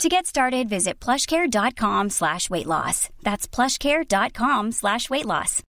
[0.00, 3.08] To get started, visit plushcare.com slash weight loss.
[3.22, 5.62] That's plushcare.com slash weight loss.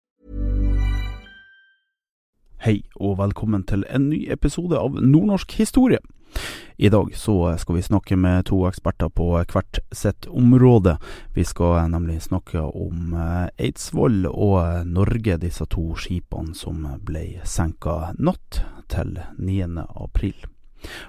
[2.63, 5.99] Hei, og velkommen til en ny episode av Nordnorsk historie.
[6.77, 10.95] I dag så skal vi snakke med to eksperter på hvert sitt område.
[11.35, 18.15] Vi skal nemlig snakke om eh, Eidsvoll og Norge, disse to skipene som ble senka
[18.17, 19.83] natt til 9.
[19.99, 20.52] april.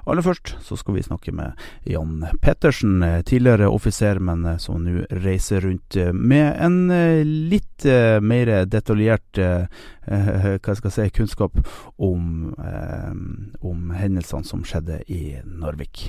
[0.07, 1.55] Aller først så skal vi snakke med
[1.89, 7.85] Jan Pettersen, tidligere offiser, men eh, som nå reiser rundt eh, med en eh, litt
[8.25, 11.59] mer detaljert hva skal jeg si, kunnskap
[12.01, 16.07] om, om hendelsene som skjedde i Narvik.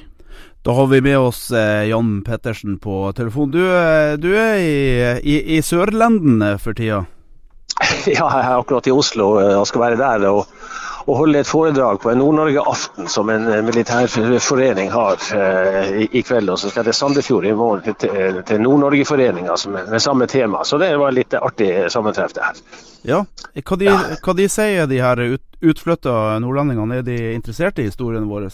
[0.63, 3.51] Da har vi med oss Jan Pettersen på telefon.
[3.51, 3.59] Du,
[4.21, 4.77] du er i,
[5.19, 7.03] i, i Sørlenden for tida?
[8.15, 10.29] Ja, jeg er akkurat i Oslo og skal være der.
[10.29, 10.45] og
[11.05, 16.49] å holde et foredrag på en Nord-Norge-aften som en militærforening har eh, i, kveld.
[16.49, 20.63] Og så skal til Sandefjord i morgen til Nord-Norge-foreninga med samme tema.
[20.65, 22.63] Så det var litt artig sammentreff, det her.
[23.05, 23.21] Ja,
[23.61, 23.91] hva de,
[24.25, 27.01] hva de sier de her ut, utflytta nordlendingene?
[27.01, 28.49] Er de interessert i historien vår?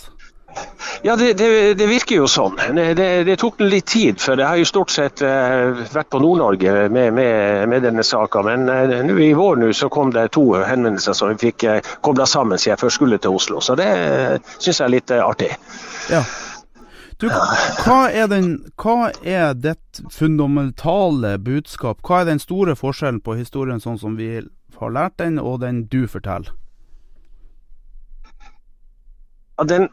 [1.03, 2.59] Ja, det, det, det, virker jo sånn.
[2.75, 6.73] Det, det, tok litt tid, for jeg har jo stort sett uh, vært på Nord-Norge
[6.93, 8.43] med, med, med, denne saka.
[8.45, 11.79] Men uh, nå i vår nu, så kom det to henvendelser som vi fikk uh,
[11.79, 13.63] eh, kobla sammen siden jeg først skulle til Oslo.
[13.65, 15.51] Så det uh, syns jeg er litt artig.
[16.13, 16.21] Ja.
[17.21, 22.01] Du, hva er, den, hva er ditt fundamentale budskap?
[22.05, 24.35] Hva er den store forskjellen på historien sånn som vi
[24.81, 26.53] har lært den, og den du forteller?
[29.67, 29.89] den, det,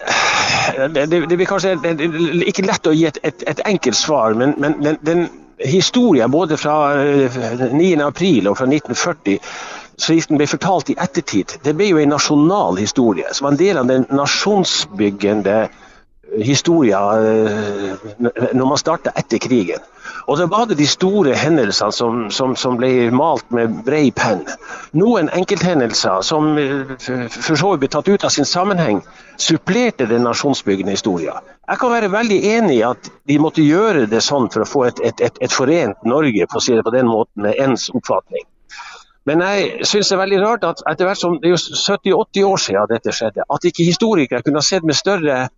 [0.94, 1.76] det, det, blir kanskje
[2.48, 5.26] ikke lett å gi et, et, et enkelt svar, men, men den, den
[5.58, 9.38] historien både fra 9.4 april og fra 1940
[9.98, 13.26] slik den ble fortalt i ettertid, det ble jo en nasjonal historie.
[13.34, 15.64] Som en del av den nasjonsbyggende
[16.36, 18.08] historien eh,
[18.52, 19.80] når man starta etter krigen.
[20.28, 24.42] Og så var det de store hendelsene som, som, som ble malt med bred penn.
[24.98, 26.92] Noen enkelthendelser som eh,
[27.32, 29.00] for så vidt ble tatt ut av sin sammenheng,
[29.40, 31.40] supplerte den nasjonsbyggende historien.
[31.68, 34.84] Jeg kan være veldig enig i at de måtte gjøre det sånn for å få
[34.90, 38.44] et, et, et, et forent Norge på, si det på den måten, med ens oppfatning.
[39.28, 42.46] Men jeg syns det er veldig rart at etter hvert som det er jo 70-80
[42.48, 45.48] år siden dette skjedde, at ikke historikere kunne ha sett med større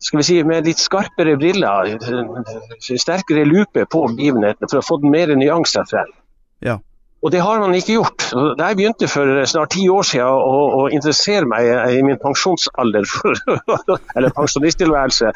[0.00, 1.96] skal vi si, med litt skarpere briller,
[2.80, 6.12] sterkere lupe på begivenhetene for å få den mer nyanser frem.
[6.64, 6.78] Ja.
[7.24, 8.28] Og det har man ikke gjort.
[8.58, 13.08] Da jeg begynte for snart ti år siden å, å interessere meg i min pensjonsalder,
[13.08, 13.40] for,
[14.16, 15.32] eller pensjonisttilværelse,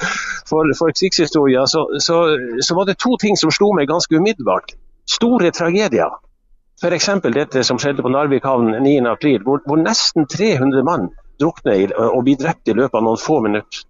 [0.51, 2.21] for, for krigshistorie, så, så,
[2.61, 4.77] så, var det to ting som slo meg ganske umiddelbart.
[5.11, 6.21] Store tragedier.
[6.81, 7.11] F.eks.
[7.33, 11.11] dette som skjedde på Narvik havn 9.4, hvor, hvor nesten 300 mann
[11.41, 13.83] drukner og blir drept i løpet av noen få minutter.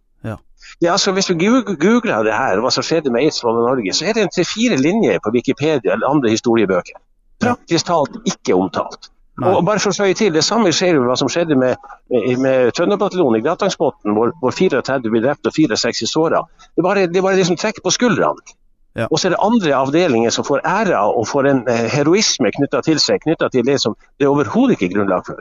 [0.80, 4.08] Ja, altså Hvis du googler det her, hva som skjedde med Eidsvoll i Norge, så
[4.08, 7.00] er det en tre-fire linjer på Wikipedia eller andre historiebøker.
[7.40, 9.10] Praktisk talt ikke omtalt.
[9.40, 9.54] Nei.
[9.56, 11.76] Og bare for å søye til, Det samme skjer jo hva som skjedde med,
[12.10, 16.42] med, Trønderbataljonen i Gratangsbotn, hvor, hvor 34 ble drept og 64 såra.
[16.74, 18.56] Det er bare det, bare det som trekker på skuldrene.
[18.98, 19.06] Ja.
[19.06, 22.80] Og så er det andre avdelinger som får æra og får en eh, heroisme knytta
[22.82, 25.38] til seg, knytta til det som det er overhodet ikke grunnlag for.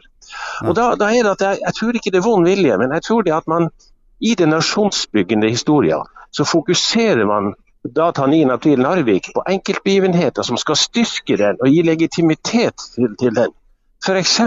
[0.67, 2.93] Og da, da, er det at jeg, jeg tror ikke det er vond vilje, men
[2.93, 3.71] jeg tror det at man
[4.19, 7.53] i den nasjonsbyggende historien så fokuserer man
[7.95, 8.43] da tar 9.
[8.51, 13.55] april Narvik på enkeltbegivenheter som skal styrke den og gi legitimitet til, til den.
[14.03, 14.39] F.eks.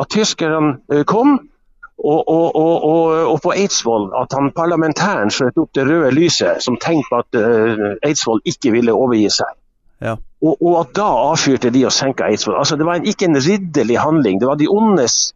[0.00, 1.38] at tyskerne eh, kom,
[2.04, 6.78] og, og, og, og, på Eidsvoll at han parlamentæren skjøt opp det røde lyset som
[6.80, 9.50] på at uh, Eidsvoll ikke ville overgi seg.
[10.00, 10.14] Ja.
[10.40, 12.56] Og, at da avfyrte de og senka Eidsvoll.
[12.56, 15.34] Altså, det var en, ikke en ridderlig handling, det var de ondes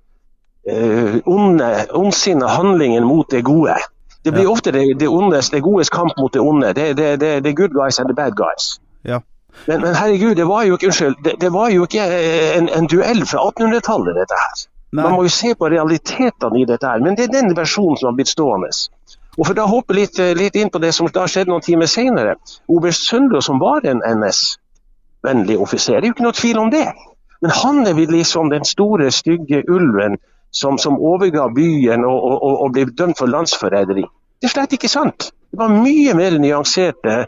[0.72, 3.76] uh, onde, ondsinne handlingen mot det gode.
[4.24, 4.50] Det blir ja.
[4.50, 6.72] ofte det, det, ondes, det godes kamp mot det onde.
[6.72, 8.80] Det, er det, det good guys and the bad guys.
[9.02, 9.20] Ja.
[9.66, 12.68] Men, men, herregud, det var jo ikke, unnskyld, det, det var jo ikke eh, en,
[12.68, 14.64] en duell fra 1800-tallet, dette her.
[14.94, 15.04] Nei.
[15.04, 17.04] Man må jo se på realitetene i dette her.
[17.04, 18.70] Men det er den versjonen som har blitt stående.
[19.36, 21.90] Og for da hoppe litt, eh, litt, inn på det som da skjedde noen timer
[21.90, 22.36] senere.
[22.70, 26.86] Oberst Søndre, som var en NS-vennlig offiser, det er jo ikke noe tvil om det.
[27.42, 30.16] Men han er vel liksom den store, stygge ulven
[30.54, 34.04] som, som overga byen og, og, og, ble dømt for landsforræderi.
[34.40, 35.30] Det er slett ikke sant.
[35.50, 37.24] Det var mye mer nyanserte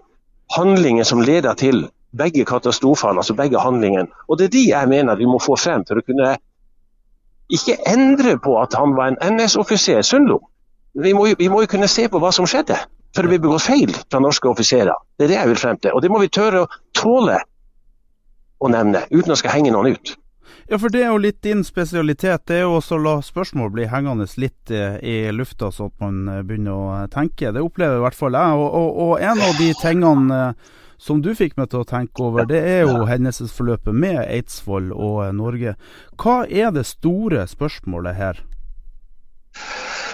[0.55, 4.09] handlinger som leda til begge katastrofene, altså begge handlingene.
[4.29, 6.37] Og det er de jeg mener vi må få frem for å kunne
[7.53, 10.41] ikke endre på at han var en NS-offiser, Sundlo.
[10.95, 12.79] Vi, vi, må jo kunne se på hva som skjedde,
[13.15, 14.95] for det ble begått feil fra norske offiserer.
[15.19, 15.95] Det er det jeg vil frem til.
[15.95, 17.43] Og det må vi tørre å tåle
[18.59, 20.15] å nevne, uten å skal henge noen ut.
[20.69, 22.49] Ja, for det er jo litt din spesialitet.
[22.51, 25.95] Det er jo også å la spørsmål bli hengende litt eh, i lufta, så at
[26.03, 27.53] man eh, begynner å eh, tenke.
[27.55, 28.57] Det opplever i hvert fall jeg.
[28.59, 30.41] Og, og, og en av de tingene
[30.99, 35.23] som du fikk meg til å tenke over, det er jo hendelsesforløpet med Eidsvoll og
[35.39, 35.77] Norge.
[36.19, 38.43] Hva er det store spørsmålet her?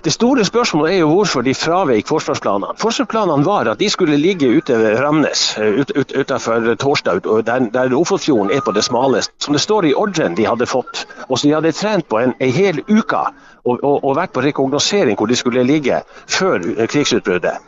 [0.04, 2.74] Det store spørsmålet er jo hvorfor de fraveik forsvarsplanene.
[2.78, 7.94] Forsvarsplanene var at de skulle ligge ute ved Ramnes, ut, ut, utenfor Tårstad, der, der
[7.96, 9.32] Ofotfjorden er på det smaleste.
[9.38, 12.34] Som det står i ordren de hadde fått, og som de hadde trent på en,
[12.40, 13.22] en hel uke.
[13.64, 16.58] Og, og, og vært på rekognosering hvor de skulle ligge før
[16.90, 17.60] krigsutbruddet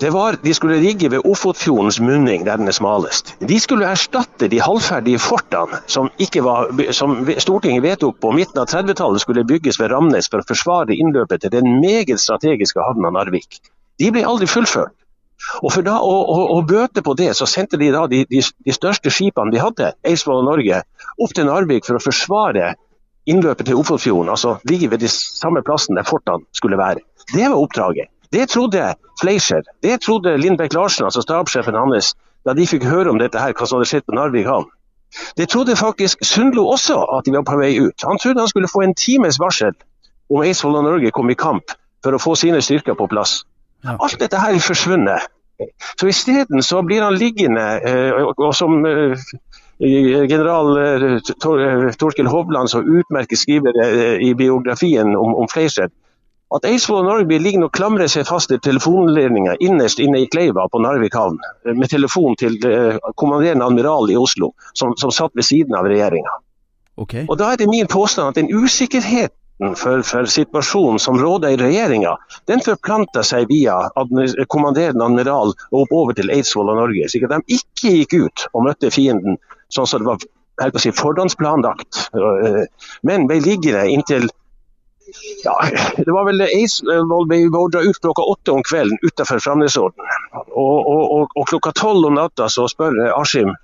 [0.00, 3.34] det var de skulle rigge ved Ofotfjordens munning, der den er smalest.
[3.40, 6.10] De skulle erstatte de halvferdige fortene som,
[6.44, 10.96] var, som Stortinget vedtok på midten av 30-tallet skulle bygges ved Ramnes for å forsvare
[10.96, 13.60] innløpet til den meget strategiske havna Narvik.
[13.96, 14.92] De ble aldri fullført.
[15.62, 18.40] Og For da å, å, å bøte på det, så sendte de da de, de,
[18.40, 20.82] de største skipene de hadde, Eidsvoll og Norge,
[21.22, 22.74] opp til Narvik for å forsvare
[23.28, 24.32] innløpet til Ofotfjorden.
[24.32, 27.04] Altså ligge ved de samme plassen der fortene skulle være.
[27.32, 28.10] Det var oppdraget.
[28.32, 32.14] Det trodde Fleischer, det trodde Lindbekk Larsen, altså stabssjefen hans,
[32.46, 34.68] da de fikk høre om dette her, hva som hadde skjedd på Narvik havn.
[35.38, 38.04] Det trodde faktisk Sundlo også, at de var på vei ut.
[38.04, 39.74] Han trodde han skulle få en times varsel
[40.30, 41.74] om Eidsvoll og Norge kom i kamp
[42.04, 43.40] for å få sine styrker på plass.
[43.86, 45.30] Alt dette her er forsvunnet.
[46.00, 49.16] Så Isteden så blir han liggende, eh, og som eh,
[49.80, 51.30] general eh,
[51.96, 55.88] Torkel Hovland så utmerket skriver i biografien om, om Fleischer,
[56.54, 60.68] at Eidsvoll og Norge ligger og klamrer seg fast i telefonledninga innerst inne i Kleiva
[60.70, 65.46] på Narvik havn, med telefon til eh, kommanderende admiral i Oslo, som, som satt ved
[65.48, 66.36] siden av regjeringa.
[67.02, 67.26] Okay.
[67.26, 71.58] Og Da er det min påstand at den usikkerheten for, for situasjonen som råder i
[71.60, 72.14] regjeringa,
[72.48, 73.80] den forplanta seg via
[74.52, 78.68] kommanderende admiral og oppover til Eidsvoll og Norge, slik at de ikke gikk ut og
[78.68, 79.40] møtte fienden
[79.72, 82.64] sånn som det var si, forhåndsplanlagt, eh,
[83.02, 84.30] men ble liggende inntil
[85.44, 85.54] ja,
[86.06, 90.10] det var vel Eidsvoll ble beordra ut klokka åtte om kvelden utenfor Framnesodden.
[90.34, 93.54] Og, og, og, og, klokka tolv om natta så spør Askim,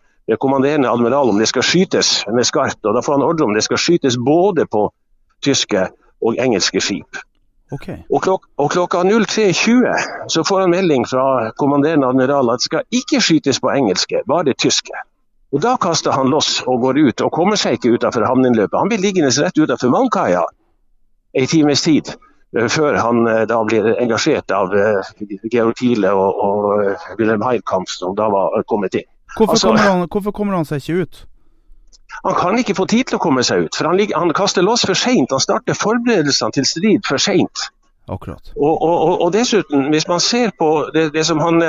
[0.40, 2.80] kommanderende admiral, om det skal skytes med skarpt.
[2.86, 4.86] Og da får han ordre om det skal skytes både på
[5.44, 5.88] tyske
[6.22, 7.22] og engelske skip.
[7.72, 8.02] Okay.
[8.12, 13.00] Og, klok og, klokka 03.20 så får han melding fra kommanderende admiral at det skal
[13.00, 14.92] ikke skytes på engelske, bare tyske.
[15.52, 18.78] Og Da kaster han loss og går ut, og kommer seg ikke utenfor havneinnløpet.
[18.78, 20.44] Han blir liggende rett utenfor Malmkaia
[21.32, 25.10] en times tid eh, før han eh, da blir engasjert av eh,
[25.52, 29.08] Georg Thiele og, og Wilhelm Heidkamp, som da var kommet inn.
[29.36, 31.22] Hvorfor, altså, kommer han, hvorfor, kommer han, seg ikke ut?
[32.22, 34.84] Han kan ikke få tid til å komme seg ut, for han, han kaster loss
[34.84, 35.32] for seint.
[35.32, 37.70] Han starter forberedelsene til strid for seint.
[38.12, 38.28] Og,
[38.82, 41.62] og, og, dessuten, hvis man ser på det, det som han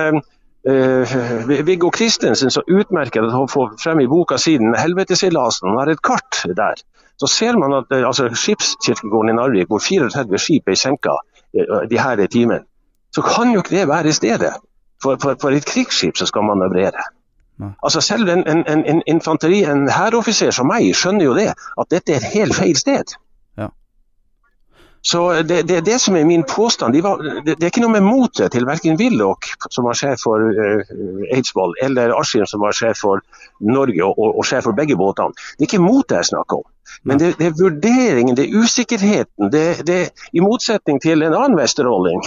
[0.70, 6.02] eh, Viggo Kristensen så utmerket han får frem i boka siden 'Helveteseilasen', han har et
[6.02, 6.84] kart der
[7.20, 11.84] så ser man at uh, altså, skipskirkegården i Narvik, hvor 34 skip er senka uh,
[11.90, 12.64] de her timene,
[13.16, 14.54] så kan jo ikke det være stedet
[15.04, 17.04] for, for, for et krigsskip som skal manøvrere.
[17.84, 22.12] Altså Selv en, en, en infanteri, en hæroffiser som meg skjønner jo det, at dette
[22.12, 23.14] er et helt feil sted.
[25.06, 26.94] Så det, det, det som er min påstand.
[26.94, 30.24] De var, det, det, er ikke noe med motet til verken Willoch, som var sjef
[30.24, 30.94] for uh,
[31.36, 33.20] Eidsvoll, eller Askim, som var sjef for
[33.60, 35.36] Norge og, og, og sjef for begge båtene.
[35.58, 36.70] Det er ikke motet jeg snakker om.
[37.04, 39.52] Men det, det, er vurderingen, det er usikkerheten.
[39.52, 40.00] Det, det,
[40.32, 42.24] I motsetning til en annen vesterrolling,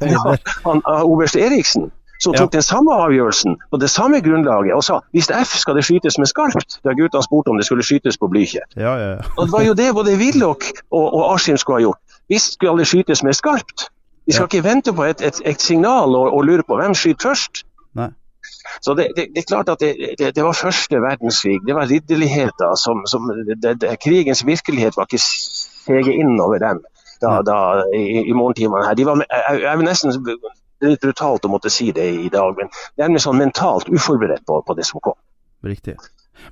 [1.12, 2.58] oberst Eriksen, som tok ja.
[2.58, 6.28] den samme avgjørelsen på det samme grunnlaget og sa hvis F skal det skytes med
[6.28, 8.66] skarpt, da guttene spurte om det skulle skytes på Blykjer.
[8.76, 12.20] Ja, ja, og Det var jo det både Willoch og, og Askim skulle ha gjort.
[12.28, 13.88] Hvis skal det skytes med skarpt.
[14.26, 17.30] Vi skal ikke vente på et, et, et signal og, og, lure på hvem skyter
[17.30, 17.64] først.
[17.98, 18.12] Nei.
[18.84, 21.58] Så det, det, det, er klart at det, det, var første verdenskrig.
[21.66, 23.26] Det var ridderligheter som, som
[24.04, 26.84] Krigens virkelighet var ikke seget inn over dem
[27.20, 27.58] da, da,
[27.96, 28.94] i, i morgentimene her.
[28.94, 30.14] De var, jeg, jeg vil nesten
[30.80, 33.90] det er litt brutalt å måtte si det i dag, men det er sånn mentalt
[33.92, 35.18] uforberedt på, på det som kom.
[35.66, 35.98] Riktig.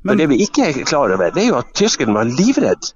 [0.02, 0.12] Men...
[0.12, 2.92] For det vi ikke er klar over, det er jo at tyskerne var livredd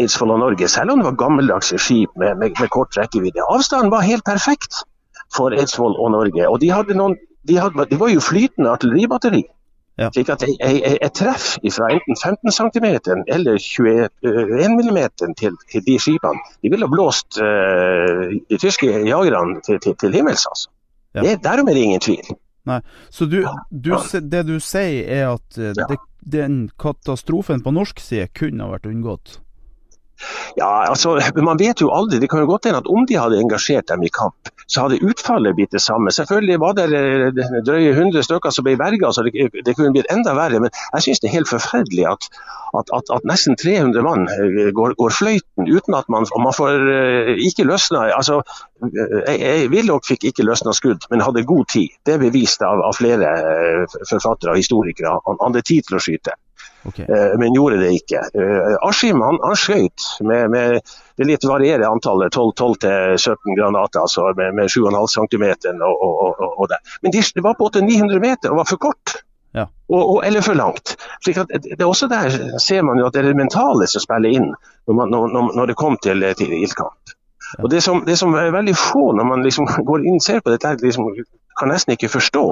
[0.00, 3.42] Eidsvoll og Norge, selv om det var gammeldagse skip med, med, med kort rekkevidde.
[3.52, 4.82] Avstanden var helt perfekt
[5.34, 6.46] for Eidsvoll og Norge.
[6.48, 7.16] Og de, hadde noen,
[7.48, 9.42] de, hadde, de var jo flytende artilleribatteri.
[10.00, 10.08] Ja.
[10.14, 12.86] Slik at et treff fra enten 15 cm
[13.28, 14.08] eller 21
[14.78, 15.00] mm
[15.36, 20.14] til, til, de skipene, de ville ha blåst uh, de tyske jagerne til, til, til
[20.14, 20.46] himmels.
[20.50, 20.70] altså.
[21.14, 21.24] Ja.
[21.26, 22.32] Det, derom er det ingen tvil.
[22.70, 22.80] Nei.
[23.10, 28.28] Så du, du, det du sier er at eh, det, den katastrofen på norsk side
[28.36, 29.38] kunne ha vært unngått?
[30.56, 32.18] Ja, altså, Man vet jo aldri.
[32.20, 35.00] Det kan jo godt hende at om de hadde engasjert dem i kamp, så hadde
[35.06, 36.12] utfallet blitt det samme.
[36.14, 39.34] Selvfølgelig var det eh, drøye 100 stykker som ble verga, så det,
[39.66, 40.60] det, kunne blitt enda verre.
[40.62, 42.28] Men jeg syns det er helt forferdelig at,
[42.78, 46.84] at, at, at nesten 300 mann eh, går, går, fløyten uten at man, man får
[46.86, 48.40] uh, ikke løsna altså,
[49.72, 51.96] Willoch fikk ikke løsna skudd, men hadde god tid.
[52.06, 53.34] Det er bevist av, av flere
[54.08, 55.18] forfattere og historikere.
[55.26, 56.36] Han hadde tid til å skyte.
[56.88, 57.04] Okay.
[57.04, 58.22] Eh, men gjorde det ikke.
[58.34, 64.54] Eh, Askim han, han skjøt med, med, det litt varierer antallet, 12-17 granater, altså med,
[64.56, 65.48] med 7,5 cm.
[65.76, 66.78] Og, og, og, og.
[67.02, 69.20] Men de, det var på 800-900 meter og var for kort.
[69.52, 69.66] Ja.
[70.24, 70.96] Eller for langt.
[71.26, 71.34] Det
[71.80, 74.52] er også Der ser man jo at det er det mentale som spiller inn
[74.86, 77.16] når, man, når, når det kom til, til ildkamp.
[77.56, 77.64] Ja.
[77.64, 80.40] Og det som, det som, er veldig få når man liksom går inn og ser
[80.40, 81.10] på dette, liksom,
[81.58, 82.44] kan nesten ikke forstå.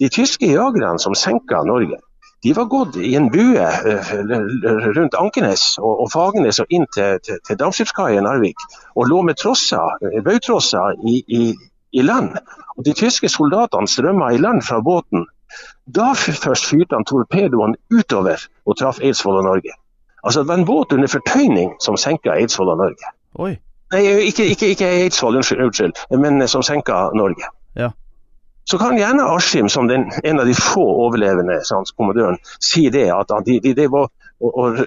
[0.00, 1.98] De tyske jagerne som senka Norge,
[2.42, 4.10] de var gått i en bue eh,
[4.96, 9.22] rundt Ankenes og, og Fagernes og inn til, til, til dampskipskaia i Narvik og lå
[9.26, 11.40] med trosser, eh, bautrosser i, i,
[11.96, 12.36] i, land.
[12.76, 15.24] Og De tyske soldatene strømma i land fra båten.
[15.86, 19.72] Da først fyrte han torpedoene utover og traff Eidsvoll og Norge.
[20.22, 23.14] Altså Det var en båt under fortøyning som senka Eidsvoll og Norge.
[23.38, 23.54] Oi.
[23.94, 27.48] Nei, ikke, ikke, ikke Eidsvoll, unnskyld, unnskyld, men som senka Norge.
[28.66, 33.06] Så kan gjerne Askim, som den, en av de få overlevende sans, kommandøren, si det
[33.14, 34.78] at de, de, de var og, og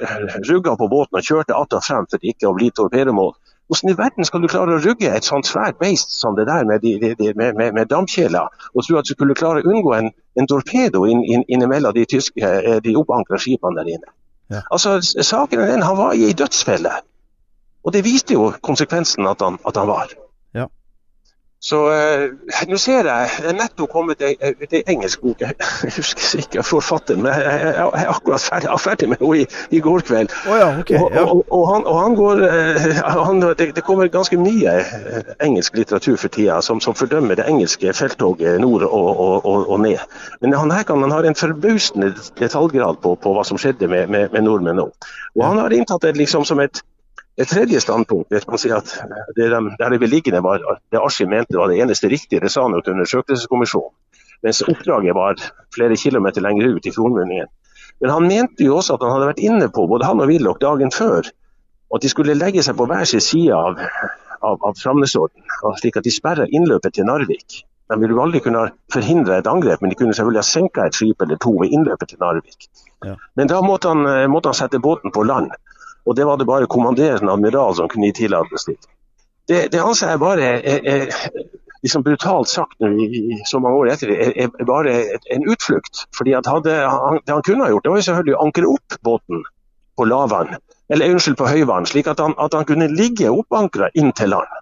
[0.50, 3.34] rugga på båten og kjørte att og frem for ikke å bli torpedomål.
[3.70, 6.66] Hvordan i verden skal du klare å rugge et sånt svært beist som det der
[6.66, 9.94] med, de, de, med, med, med dampkjeler, og tro at du skulle klare å unngå
[9.94, 14.10] en, en torpedo inn, inn, innimellom de, tyske, eh, de oppankra skipene der inne?
[14.50, 14.64] Ja.
[14.74, 16.96] Altså, Saken er den, han var i ei dødsfelle.
[17.86, 20.18] Og det viste jo konsekvensen at han, at han var.
[21.60, 22.30] Så eh,
[22.72, 25.42] nå ser jeg det er nettopp kommet ei, ei engelsk bok.
[25.44, 25.56] Jeg
[25.98, 29.82] husker ikke forfatteren, men jeg, jeg, jeg er akkurat ferdig, ferdig med henne i, i,
[29.84, 30.36] går kveld.
[30.48, 31.25] Oh ja, okay, ja.
[31.25, 35.34] Og, og, og, han, og, han, går eh, han, det, det, kommer ganske mye eh,
[35.44, 40.00] engelsk litteratur for tida som, som fordømmer det engelske felttoget nord og, ned.
[40.39, 44.08] Men han her kan han har en forbausende detaljgrad på, på, hva som skjedde med,
[44.08, 44.88] med, med nordmenn nå.
[45.36, 46.80] Og han har inntatt det liksom som et
[47.40, 48.90] et tredje standpunkt vet man si at
[49.38, 50.60] det, de, der det beliggende var
[50.92, 53.94] det Askim mente var det eneste riktige det sa han til undersøkelseskommisjonen.
[54.44, 55.40] Mens oppdraget var
[55.76, 57.48] flere kilometer lenger ut i fjordmunningen.
[58.00, 60.60] Men han mente jo også at han hadde vært inne på, både han og Willoch,
[60.62, 61.28] dagen før,
[61.96, 63.82] at de skulle legge seg på hver sin side av,
[64.40, 65.44] av, av Framnesorden,
[65.82, 67.64] slik at de sperra innløpet til Narvik.
[67.90, 70.96] De ville jo aldri kunne forhindre et angrep, men de kunne selvfølgelig ha senka et
[70.96, 72.70] skip eller to ved innløpet til Narvik.
[73.06, 73.16] Ja.
[73.36, 75.52] Men da måtte han, måtte han sette båten på land.
[76.10, 78.80] Og det var det bare kommanderende admiral som kunne gi tillatelse til.
[79.50, 81.13] Det, det anser jeg bare er, er,
[81.86, 84.96] liksom brutalt sagt i, så mange år etter, er, er bare
[85.34, 86.06] en utflukt.
[86.18, 88.98] Fordi hadde, han, Det han kunne ha gjort, det var jo selvfølgelig å ankre opp
[89.06, 89.46] båten
[89.98, 90.56] på lavvann,
[90.89, 94.60] eller unnskyld, på høyvann, slik at han, at han kunne ligge oppankra inn til land.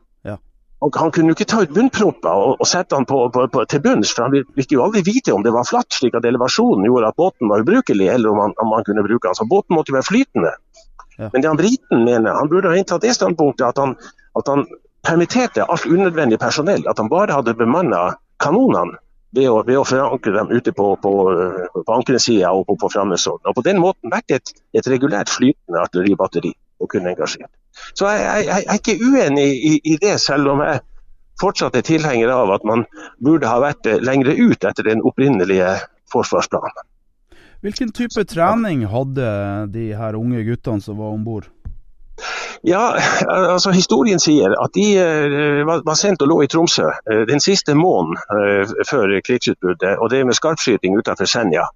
[0.86, 3.64] Og Han kunne jo ikke ta ut bunnpropper og, og, sette den på, på, på,
[3.66, 6.86] til bunns, for han ville jo aldri vite om det var flatt, slik at elevasjonen
[6.86, 9.38] gjorde at båten var ubrukelig, eller om han, om han kunne bruke den.
[9.40, 10.54] Så båten måtte jo være flytende.
[11.18, 11.30] Ja.
[11.34, 13.96] Men det han briten mener, han burde ha inntatt det standpunktet at han,
[14.38, 14.66] at han
[15.08, 16.86] permitterte alt unødvendig personell.
[16.88, 19.00] At han bare hadde bemanna kanonene
[19.36, 21.14] ved å, ved å forankre dem ute på, på,
[21.78, 22.92] på ankersida og på, på.
[22.94, 27.52] Og på den måten vært et, et regulært flytende artilleribatteri og kunne engasjert.
[27.98, 30.82] Så jeg, jeg, jeg, er ikke uenig i, i, det, selv om jeg
[31.42, 32.86] fortsatt er tilhenger av at man
[33.24, 35.76] burde ha vært lengre ut etter den opprinnelige
[36.14, 36.86] forsvarsplanen.
[37.62, 39.30] Hvilken type trening hadde
[39.74, 41.48] de her unge guttene som var om bord?
[42.66, 42.98] Ja,
[43.30, 47.76] altså Historien sier at de uh, var sendt og lå i Tromsø uh, den siste
[47.78, 51.68] måneden uh, før krigsutbruddet, og det med skarpskyting utenfor Senja.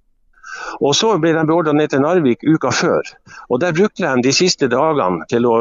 [0.80, 3.08] Og Så ble de beordret ned til Narvik uka før.
[3.48, 5.54] og Der brukte de de siste dagene til å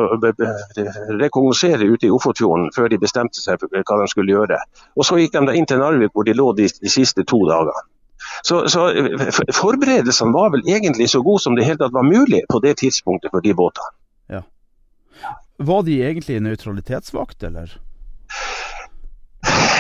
[1.21, 4.59] rekognosere ute i Ofotfjorden før de bestemte seg for hva de skulle gjøre.
[4.95, 7.41] Og Så gikk de da inn til Narvik hvor de lå de, de siste to
[7.47, 7.87] dagene.
[8.47, 8.87] Så, så
[9.53, 13.33] forberedelsene var vel egentlig så gode som det helt tatt var mulig på det tidspunktet
[13.33, 13.93] for de båtene.
[14.33, 14.41] Ja.
[15.61, 17.77] Var de egentlig nøytralitetsvakt, eller?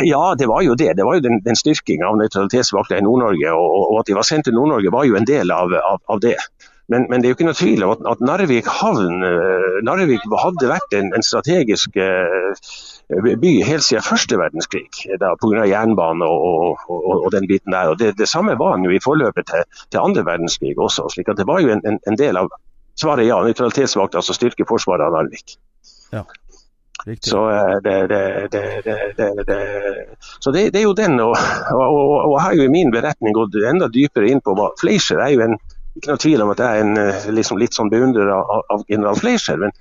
[0.03, 0.93] Ja, det var jo det.
[0.97, 3.53] Det var jo den, den styrkinga av nøytralitetsvakta i Nord-Norge.
[3.53, 6.21] Og, og, at de var sendt til Nord-Norge var jo en del av, av, av
[6.23, 6.37] det.
[6.87, 10.25] Men, men, det er jo ikke noe tvil om at, at Narvik havn uh, Narvik
[10.41, 14.87] hadde vært en, en strategisk uh, by helt siden første verdenskrig,
[15.19, 15.65] pga.
[15.67, 17.93] jernbane og, og, og, den biten der.
[17.93, 21.09] Og det, det, samme var han jo i forløpet til, til andre verdenskrig også.
[21.13, 22.51] slik at det var jo en, en, en del av
[22.99, 25.57] svaret ja, nøytralitetsvakta, altså styrke forsvaret av Narvik.
[26.11, 26.25] Ja.
[27.25, 27.49] Så
[27.83, 28.21] det, det,
[30.39, 31.19] så det, er jo den.
[31.19, 31.33] Og,
[31.73, 34.69] og, og, og jeg har jo i min beretning gått enda dypere inn på hva
[34.79, 35.57] Fleischer er jo en
[35.97, 39.17] ikke noe tvil om at jeg er en liksom, litt sånn beundrer av, av, general
[39.19, 39.59] Fleischer.
[39.59, 39.73] Men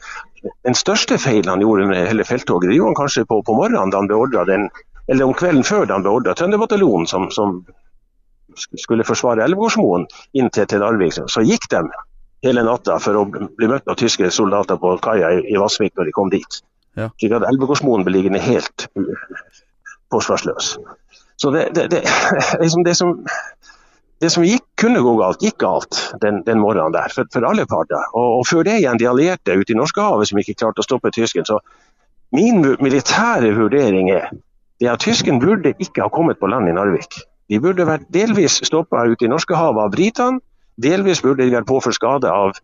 [0.67, 3.93] den største feilen han gjorde med hele felttoget, det gjorde han kanskje på, på morgenen
[3.93, 4.69] da han beordra den,
[5.11, 7.61] eller om kvelden før da han beordra Trønderbataljonen, som, som
[8.57, 11.21] skulle forsvare Elvegårdsmoen inn til, til Narvik.
[11.31, 11.85] Så gikk de
[12.45, 16.09] hele natta for å bli møtt av tyske soldater på kaia i, i Vassvik når
[16.09, 16.63] de kom dit.
[16.99, 17.11] Ja.
[17.21, 18.89] Slik at Elvegårdsmoen ble liggende helt
[20.11, 20.75] forsvarsløs.
[21.41, 22.03] Så det, det, det,
[22.61, 23.15] liksom det, som,
[24.21, 27.65] det som gikk, kunne gå galt, gikk galt den, den morgenen der, for, for alle
[27.69, 28.03] parter.
[28.13, 31.13] Og, og, før det igjen de allierte ute i Norskehavet som ikke klarte å stoppe
[31.15, 31.49] tysken.
[31.49, 31.61] Så
[32.37, 34.29] min militære vurdering er
[34.81, 37.23] det at tysken burde ikke ha kommet på land i Narvik.
[37.51, 40.45] De burde vært delvis stoppa ute i Norskehavet av britene,
[40.81, 42.59] Delvis burde de vært påført skade av,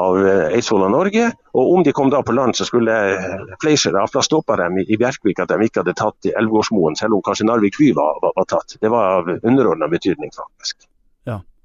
[0.00, 1.30] av eh, Eidsvoll og Norge.
[1.52, 2.94] Og om de kom da på land, så skulle
[3.62, 7.48] Fleischer ha stoppa dem i, Bjerkvik at de ikke hadde tatt Elvegårdsmoen, selv om kanskje
[7.50, 8.78] Narvik by var, var, var, tatt.
[8.80, 10.88] Det var av underordna betydning, faktisk.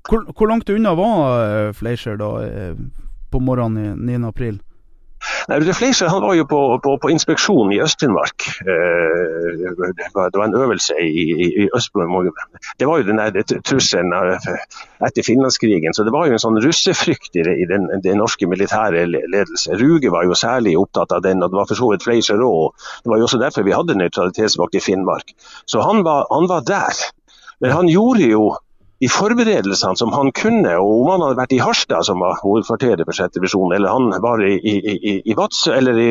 [0.10, 2.74] Hvor, hvor, langt unna var eh, Fleischer da, eh,
[3.32, 4.58] på morgenen 9.4?
[5.50, 8.46] Nei, Fleischer han var jo på, på, på inspeksjon i Øst-Finnmark.
[8.62, 12.30] Eh, det, var en øvelse i, i, i Østblom.
[12.78, 13.22] Det var jo den
[13.66, 15.94] trusselen etter Finlandskrigen.
[15.98, 19.78] Så det var jo en sånn russefrykt i, i den, den, norske militære ledelse.
[19.82, 22.76] Ruge var jo særlig opptatt av den, og det var for så vidt Fleischer òg.
[23.02, 25.34] Det var jo også derfor vi hadde nøytralitetsvakt i Finnmark.
[25.66, 27.06] Så han var, han var der.
[27.64, 28.50] Men han gjorde jo
[29.04, 33.04] de forberedelsene som han kunne, og om han hadde vært i Harstad, som var hovedkvarteret
[33.04, 33.34] for 6.
[33.36, 36.10] divisjon, eller han var i, i, i, Vadsø eller i,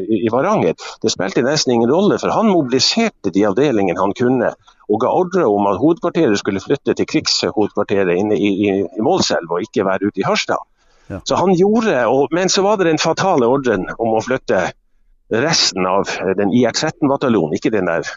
[0.00, 2.16] i, Varanger, det spilte nesten ingen rolle.
[2.22, 4.54] For han mobiliserte de avdelingene han kunne,
[4.88, 8.74] og ga ordre om at hovedkvarteret skulle flytte til krigshovedkvarteret inne i, i,
[9.04, 10.64] Målselv, og ikke være ute i Harstad.
[11.12, 11.20] Ja.
[11.28, 14.70] Så han gjorde, og, Men så var det den fatale ordren om å flytte
[15.32, 16.08] resten av
[16.38, 18.08] den IX-13-bataljonen, ikke den der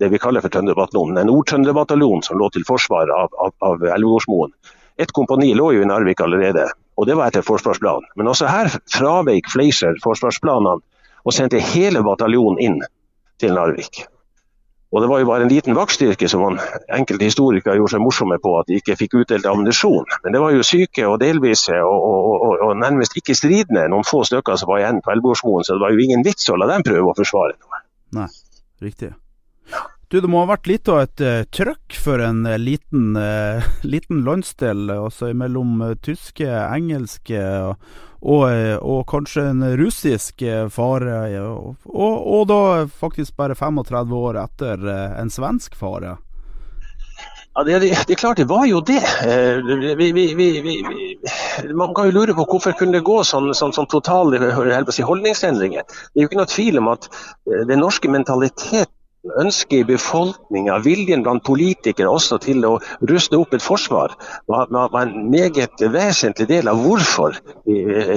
[0.00, 1.18] det vi kaller for Trønderbataljonen.
[1.20, 4.54] En Nord-Trønderbataljon som lå til forsvar av, av, av Elvegårdsmoen.
[5.00, 6.66] Et kompani lå jo i Narvik allerede,
[6.96, 8.08] og det var etter forsvarsplanen.
[8.16, 10.80] Men også her fraveik Fleischer forsvarsplanene
[11.20, 12.80] og sendte hele bataljonen inn
[13.40, 14.06] til Narvik.
[14.90, 16.56] Og Det var jo bare en liten vaktstyrke som man,
[16.90, 20.08] enkelte historikere gjorde seg morsomme på at de ikke fikk utdelt ammunisjon.
[20.24, 24.08] Men det var jo syke og delvise og, og, og, og, nærmest ikke stridende, noen
[24.08, 25.68] få stykker som var igjen på Elvegårdsmoen.
[25.68, 27.82] Så det var jo ingen vits å la dem prøve å forsvare noe.
[28.18, 28.26] Nei,
[28.82, 29.12] riktig.
[30.10, 33.62] Du, det må ha vært litt av et uh, trøkk for en uh, liten, uh,
[33.94, 37.38] liten, landsdel, altså mellom tyske, engelske
[37.70, 37.76] og,
[38.50, 40.42] og, kanskje en russisk
[40.74, 42.58] fare, og, og, da
[42.90, 46.18] faktisk bare 35 år etter en svensk fare.
[47.54, 49.00] Ja, det, det, det, er klart det var jo det.
[49.96, 50.76] Vi, vi, vi,
[51.72, 55.86] man kan jo lure på hvorfor kunne det gå sånn, sånn, sånn totale holdningsendringer.
[55.88, 57.08] Det er jo ikke noe tvil om at
[57.48, 58.98] den norske mentaliteten
[59.40, 62.76] ønsket i befolkninga, viljen blant politikere også til å
[63.10, 64.14] ruste opp et forsvar,
[64.48, 67.36] var, var en meget vesentlig del av hvorfor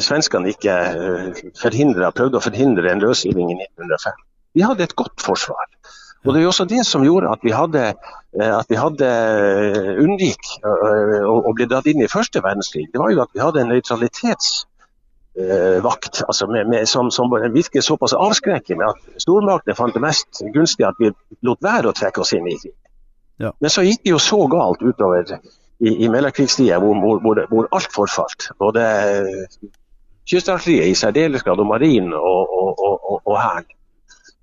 [0.04, 4.24] svenskene ikke eh, prøvde å forhindre en løsgivning i 1905.
[4.54, 5.68] Vi hadde et godt forsvar.
[6.24, 7.82] Og Det er jo også det som gjorde at vi hadde,
[8.40, 12.88] eh, at vi hadde eh, unngikk å bli dratt inn i første verdenskrig.
[12.94, 14.73] Det var jo at vi hadde en nøytralitets eh,
[15.82, 20.86] vakt, altså med, med, som, som, virker såpass avskrekkende at stormaktene fant det mest gunstig
[20.86, 21.10] at vi
[21.42, 22.76] lot være å trekke oss inn i krig.
[23.42, 23.52] Ja.
[23.60, 25.26] Men så gikk det jo så galt utover
[25.84, 28.52] i, i mellomkrigstida hvor, hvor, hvor, alt forfalt.
[28.62, 28.84] Både
[30.30, 32.84] kystartilleriet i særdeles grad og marinen og, og,
[33.26, 33.72] og, Hæren.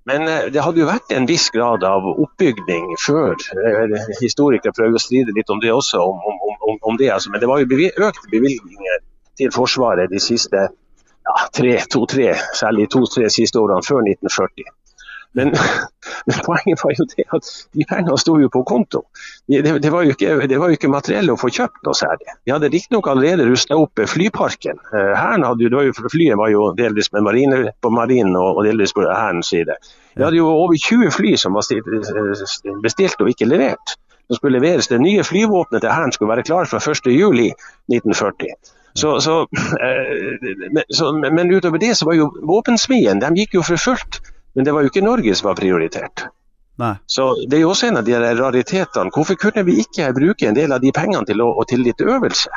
[0.09, 3.37] Men eh, det hadde jo vært en viss grad av oppbygning før.
[3.37, 7.29] Eh, historikere prøver å stride litt om det også, om, om, om, om det, altså.
[7.31, 9.03] men det var jo økte bevilgninger
[9.41, 14.69] til Forsvaret de siste ja, tre, to-tre, særlig to-tre siste årene før 1940.
[15.33, 15.47] Men,
[16.27, 19.05] men, poenget var jo det at de pengene sto jo på konto.
[19.47, 20.33] Det, det, var, jo ikke,
[20.75, 22.35] ikke materiell å få kjøpt noe særlig.
[22.45, 24.81] Vi hadde riktignok allerede rusta opp flyparken.
[24.91, 28.67] Eh, Hæren hadde jo, jo, Flyet var jo delvis med marine, på marinen og, og
[28.67, 29.79] delvis på Hærens side.
[30.17, 31.63] Vi hadde jo over 20 fly som var
[32.83, 33.95] bestilt og ikke levert.
[34.27, 34.87] Som skulle leveres.
[34.87, 38.75] Det nye flyvåpenet til Hæren skulle være klart fra 1.7.1940.
[38.93, 39.41] Så, så,
[39.87, 44.21] eh, men, så, men utover det så var jo våpensmien de gikk jo for fullt.
[44.53, 46.25] Men det var jo ikke Norge som var prioritert.
[46.81, 46.95] Nei.
[47.05, 49.11] Så Det er jo også en av de raritetene.
[49.15, 52.51] Hvorfor kunne vi ikke bruke en del av de pengene til, å, til litt øvelse?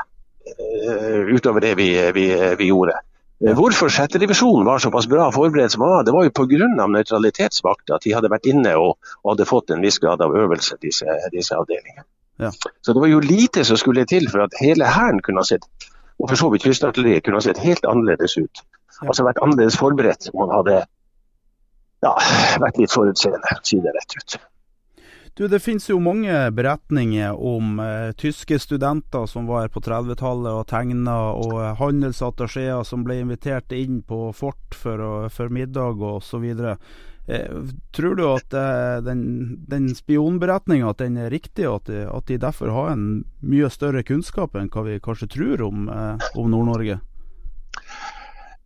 [0.44, 2.98] Uh, utover det vi, vi, vi gjorde.
[3.44, 6.68] Hvorfor sjette divisjon var såpass bra forberedt som var, det var jo pga.
[6.86, 7.96] nøytralitetsvakta.
[7.96, 11.06] At de hadde vært inne og, og, hadde fått en viss grad av øvelse, disse,
[11.32, 12.06] disse avdelingene.
[12.40, 12.50] Ja.
[12.82, 15.66] Så det var jo lite som skulle til for at hele Hæren kunne ha sett
[16.24, 18.64] og for så vidt kystartilleriet kunne ha sett helt annerledes ut.
[19.04, 20.80] Altså vært annerledes forberedt om man hadde
[22.04, 22.12] ja,
[22.62, 24.38] vært litt forutseende, si det rett ut.
[25.34, 30.60] Du, Det finnes jo mange beretninger om eh, tyske studenter som var her på 30-tallet
[30.60, 36.46] og tegna, og eh, handelsattachéer som ble invitert inn på fort for, for middag osv.
[37.26, 37.50] Eh,
[37.92, 39.20] tror du at eh, den,
[39.68, 44.56] den spionberetninga er riktig, og at de, at de, derfor har en mye større kunnskap
[44.60, 46.98] enn hva vi kanskje tror om, eh, om Nord-Norge?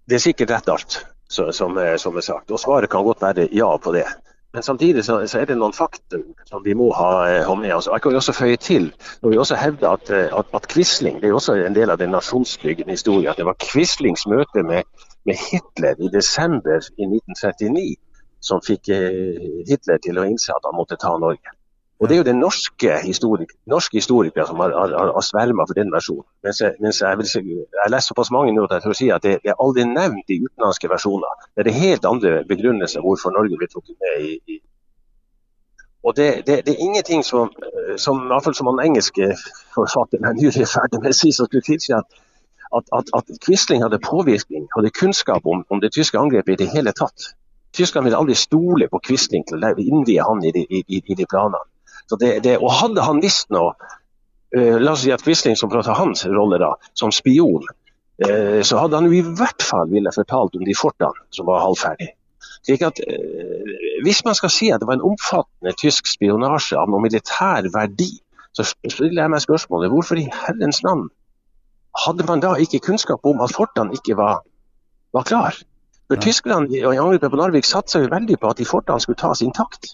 [0.08, 2.50] Det er sikkert rett alt, som, som, er sagt.
[2.50, 4.08] Og svaret kan godt være ja på det.
[4.56, 6.18] Men samtidig så, så, er det noen fakta
[6.48, 7.10] som vi må ha,
[7.44, 7.86] ha med oss.
[7.86, 8.88] Jeg kan også føye til
[9.20, 12.10] når vi også hevder at, at, at, Quisling det er også en del av den
[12.16, 13.28] nasjonsbyggende historien.
[13.30, 14.88] At det var Quislings møte med,
[15.28, 17.84] med, Hitler i desember i 1939
[18.40, 21.54] som fikk eh, Hitler til å innse at han måtte ta Norge.
[21.98, 25.74] Og Det er jo den norske, historik norske historikere som har, har, har sverma for
[25.74, 26.26] den versjonen.
[26.46, 27.32] Mens jeg, mens jeg, vil,
[27.74, 30.30] jeg leser såpass mange nå at jeg å si at det, det, er aldri nevnt
[30.30, 31.48] i utenlandske versjoner.
[31.56, 34.60] Det er det helt andre begrunnelser hvorfor Norge blir trukket med i, i
[36.06, 37.50] og det, det, det, er ingenting som,
[37.98, 39.32] som i hvert fall som han engelske
[39.74, 42.06] forfatteren er nylig ferdig med å si, som skulle tilsi at,
[42.78, 46.94] at, at Quisling hadde påvirkning, hadde kunnskap om, om det tyske angrepet i det hele
[46.96, 47.32] tatt.
[47.76, 51.26] Tyskerne ville aldri stole på Quisling til å innvie han i de, i, i de
[51.28, 51.60] planene.
[52.08, 53.74] Det, det, og hadde han visst noe,
[54.56, 57.66] uh, la oss si at Quisling som prater hans rolle da, som spion,
[58.24, 61.66] uh, så hadde han jo i hvert fall ville fortalt om de fortene som var
[61.66, 62.14] halvferdige.
[62.64, 63.76] Slik at uh,
[64.06, 68.14] Hvis man skal si at det var en omfattende tysk spionasje av noe militær verdi,
[68.56, 71.10] så stiller jeg meg spørsmålet hvorfor i herrens navn
[72.06, 74.40] hadde man da ikke kunnskap om at fortene ikke var,
[75.14, 75.56] var klar?
[76.08, 76.24] For ja.
[76.24, 79.92] Tyskerne i angrepet på Narvik satsa jo veldig på at de fortene skulle tas intakt.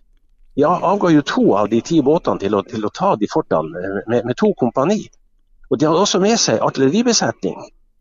[0.55, 3.88] Ja, avga jo to av de ti båtene til å, til å ta de fortene
[4.07, 5.00] med, med, to kompani.
[5.70, 7.57] Og De hadde også med seg artilleribesetning.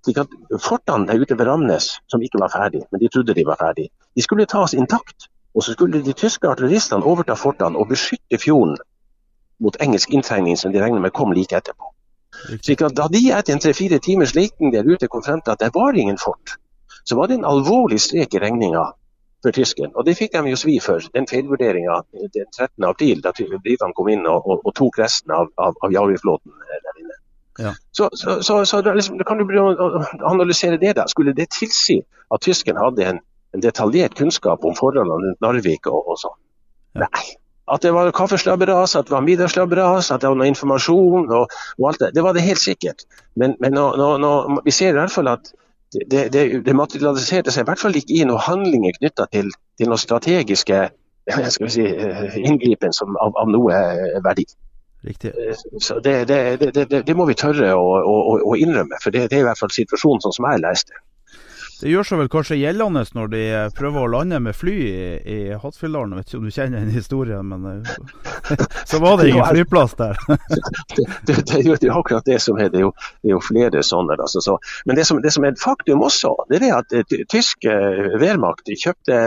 [0.06, 3.46] slik at Fortene der ute ved Ramnes, som ikke var ferdig, men de trodde de
[3.48, 5.30] var ferdig, de skulle tas intakt.
[5.56, 8.78] Og så skulle de tyske artilleristene overta fortene og beskytte fjorden
[9.62, 11.90] mot engelsk inntrengning, som de regner med kom like etterpå.
[12.62, 15.62] Slik at Da de etter en tre-fire timers leting der ute kom frem til at
[15.62, 16.58] det var ingen fort,
[17.04, 18.84] så var det en alvorlig strek i regninga
[19.44, 19.92] for tysken.
[19.96, 22.88] Og det fikk de jo svi for, den feilvurderinga den 13.
[22.88, 27.02] april, da britene kom inn og, og, og tok resten av, av, av jagerflåten der
[27.02, 27.20] inne.
[27.60, 27.76] Ja.
[27.92, 29.46] Så, så, så, så liksom, kan du
[30.24, 30.96] analysere det.
[30.98, 31.08] da.
[31.08, 32.00] Skulle det tilsi
[32.34, 33.20] at tysken hadde en,
[33.54, 36.38] en, detaljert kunnskap om forholdene rundt Narvik og, og sånn?
[36.98, 37.08] Ja.
[37.08, 37.26] Nei.
[37.74, 41.86] At det var kaffeslabberas, at det var middagsslabberas, at det var noe informasjon og, og
[41.88, 42.10] alt det.
[42.18, 43.06] Det var det helt sikkert.
[43.40, 44.32] Men, men nå, nå, nå,
[44.66, 45.54] vi ser i hvert fall at
[45.94, 49.92] det, det, det, materialiserte seg i hvert fall ikke i noen handlinger knytta til, til
[49.92, 50.84] noen strategiske
[51.76, 54.46] si, eh, inngripen som, av, av, noe eh, verdi.
[55.08, 55.32] Riktig.
[55.32, 59.48] Eh, så det, det, må vi tørre å, å, å innrømme, for det, er i
[59.48, 61.04] hvert fall situasjonen sånn som jeg leste.
[61.84, 63.40] Det gjør seg vel kanskje gjeldende når de
[63.76, 66.14] prøver å lande med fly i, i Hattfjelldalen.
[66.16, 70.16] Vet ikke om du kjenner den historien, men eh, så var det ingen flyplass der.
[70.30, 72.72] det, det, det, er jo akkurat det som er.
[72.72, 74.16] Det er jo, det er jo flere sånne.
[74.16, 74.56] Altså, så.
[74.88, 78.72] Men det som, det som, er et faktum også, det er at uh, tysk Wehrmacht
[78.72, 79.20] kjøpte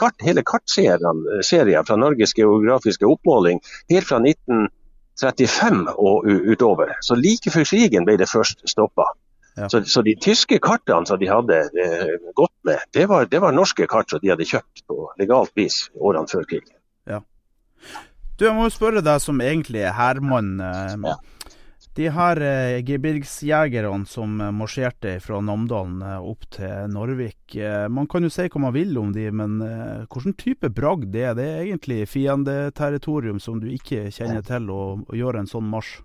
[0.00, 3.60] kart, hele kartserien fra Norges geografiske oppmåling
[3.92, 6.96] helt fra 1935 og utover.
[7.04, 9.12] Så like før krigen ble det først stoppa.
[9.56, 9.68] Ja.
[9.68, 13.52] Så, så, de tyske kartene som de hadde eh, gått med, det var, det var,
[13.52, 16.72] norske kart som de hadde kjøpt på legalt vis årene før krigen.
[17.10, 17.20] Ja.
[18.38, 20.56] Du, Jeg må jo spørre deg som egentlig er hærmann.
[20.64, 21.12] Eh.
[21.92, 27.52] De her eh, gebirgsjegerne som marsjerte fra Namdalen eh, opp til Narvik.
[27.52, 31.10] Eh, man kan jo si hva man vil om de, men eh, hvilken type bragd
[31.12, 31.36] det er?
[31.36, 36.00] Det er egentlig fiendeterritorium som du ikke kjenner til, å gjøre en sånn marsj?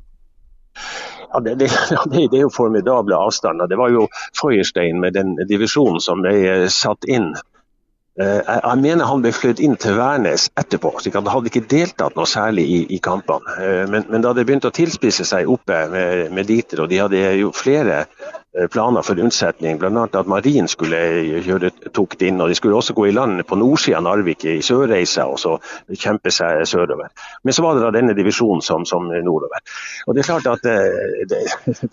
[1.34, 1.68] Ja, det, det,
[2.14, 3.68] det, er jo formidable avstander.
[3.68, 4.08] Det var jo
[4.42, 7.34] Feuerstein med den divisjonen som ble eh, satt inn.
[8.18, 12.18] Eh, jeg mener han ble flyttet inn til Værnes etterpå, så han hadde ikke deltatt
[12.18, 13.58] noe særlig i, i kampene.
[13.62, 17.04] Eh, men, men, da det begynte å tilspisse seg oppe med, med Dieter, og de
[17.04, 18.06] hadde jo flere
[18.58, 20.04] Eh, planer for unnsetning, bl.a.
[20.08, 20.98] at Marin skulle
[21.46, 22.42] gjøre tukt inn.
[22.42, 25.58] og De skulle også gå i land på nordsida av Narvik, i Sørreisa, og så
[25.94, 27.12] kjempe seg sørover.
[27.44, 29.62] Men så var det da denne divisjonen som, som nordover.
[30.08, 31.44] Og det er klart at det,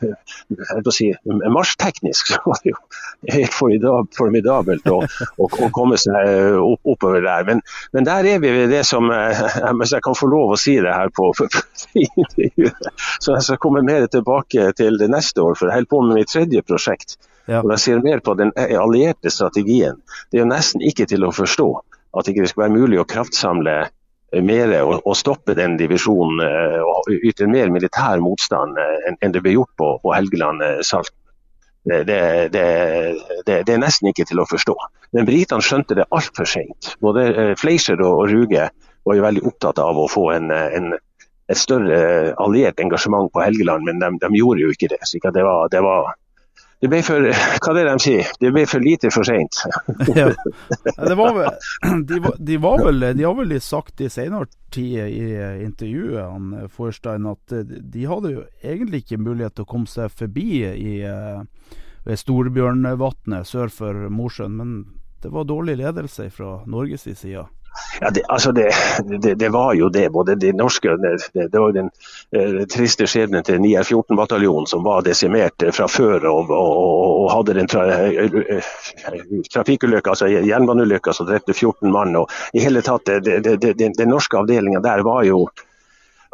[0.87, 2.81] det, si, Marsjteknisk så var det jo
[3.33, 3.55] helt
[4.17, 7.47] formidabelt å, å, å komme seg opp, oppover der.
[7.49, 7.63] Men,
[7.97, 9.43] men, der er vi ved det som eh,
[9.81, 11.31] Hvis jeg kan få lov å si det her på,
[13.23, 15.59] så jeg skal komme mer tilbake til det neste år.
[15.59, 17.19] for jeg holder på med mitt tredje prosjekt.
[17.47, 17.61] Ja.
[17.61, 20.01] Og jeg ser mer på den allierte strategien.
[20.31, 21.69] Det er jo nesten ikke til å forstå
[22.15, 23.77] at det ikke skal være mulig å kraftsamle
[24.43, 29.43] mer og, og stoppe den divisjonen eh, og yte mer militær motstand eh, enn, det
[29.45, 31.17] ble gjort på, på Helgeland eh, Salten.
[31.85, 32.19] Det, det,
[32.53, 32.65] det,
[33.47, 34.75] det, er nesten ikke til å forstå.
[35.13, 36.95] Men britene skjønte det altfor seint.
[37.05, 38.71] Både Fleischer og Ruge
[39.05, 40.95] var jo veldig opptatt av å få en, en,
[41.53, 45.03] et større alliert engasjement på Helgeland, men de, de gjorde jo ikke det.
[45.05, 46.15] Så det var, var
[46.83, 48.33] det ble for hva er det de sier?
[48.41, 49.63] Det ble for lite for seint.
[50.19, 50.27] ja.
[52.11, 55.29] de, de, var vel, de har vel sagt i senere tid i
[55.65, 60.65] intervjuet han Forstein, at de hadde jo egentlig ikke mulighet til å komme seg forbi
[60.67, 60.95] i,
[62.05, 64.77] ved Storbjørnvatnet sør for Mosjøen, men
[65.25, 67.47] det var dårlig ledelse fra Norges side.
[68.01, 68.69] Ja, det, altså det,
[69.23, 70.09] det, det, var jo det.
[70.13, 71.91] både de norske, Det, var den
[72.33, 76.73] eh, triste skjebnen til 914-bataljonen som var desimert eh, fra før og, og,
[77.25, 77.85] og hadde den tra,
[79.55, 82.17] trafikkulykka, altså jernbaneulykka som drepte 14 mann.
[82.17, 85.47] og i hele tatt, Den norske avdelinga der var jo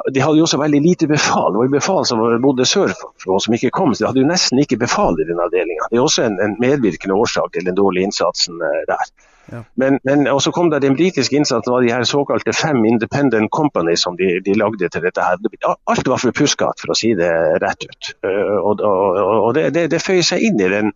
[0.09, 1.53] de hadde jo også veldig lite befal.
[1.53, 3.93] Det var jo befal som bodde sør for oss som ikke kom.
[3.95, 5.91] så De hadde jo nesten ikke befal i den avdelinga.
[5.91, 9.13] Det er også en, en medvirkende årsak til den dårlige innsatsen eh, der.
[9.75, 14.03] Men, men så kom det den britiske innsatsen av de her såkalte fem independent companies
[14.03, 15.23] som de, de lagde til dette.
[15.23, 15.39] her.
[15.87, 17.31] Alt var for puskete, for å si det
[17.63, 18.13] rett ut.
[18.25, 20.93] Uh, og, og, og det, det, det, føyer seg inn i den,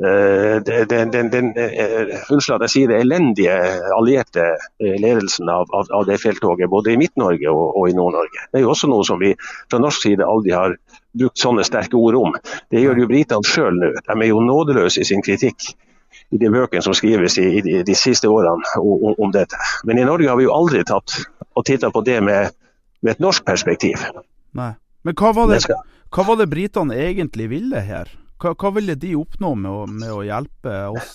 [0.00, 3.54] uh, den, den, den uh, unnskyld at jeg sier det, elendige
[3.96, 8.48] allierte ledelsen av, av, av det felttoget, både i Midt-Norge og, og, i Nord-Norge.
[8.50, 10.78] Det er jo også noe som vi fra norsk side aldri har
[11.14, 12.36] brukt sånne sterke ord om.
[12.72, 13.94] Det gjør jo britene sjøl nå.
[14.02, 15.74] De er jo nådeløse i sin kritikk
[16.34, 19.58] i de bøkene som skrives i, i de, siste årene om, om, dette.
[19.86, 21.14] Men i Norge har vi jo aldri tatt
[21.54, 22.50] og titta på det med,
[23.04, 24.02] med, et norsk perspektiv.
[24.58, 24.72] Nei.
[25.06, 25.60] Men hva var det,
[26.14, 28.10] hva var det britene egentlig ville her?
[28.42, 31.14] Hva, hva ville de oppnå med å, med å, hjelpe oss?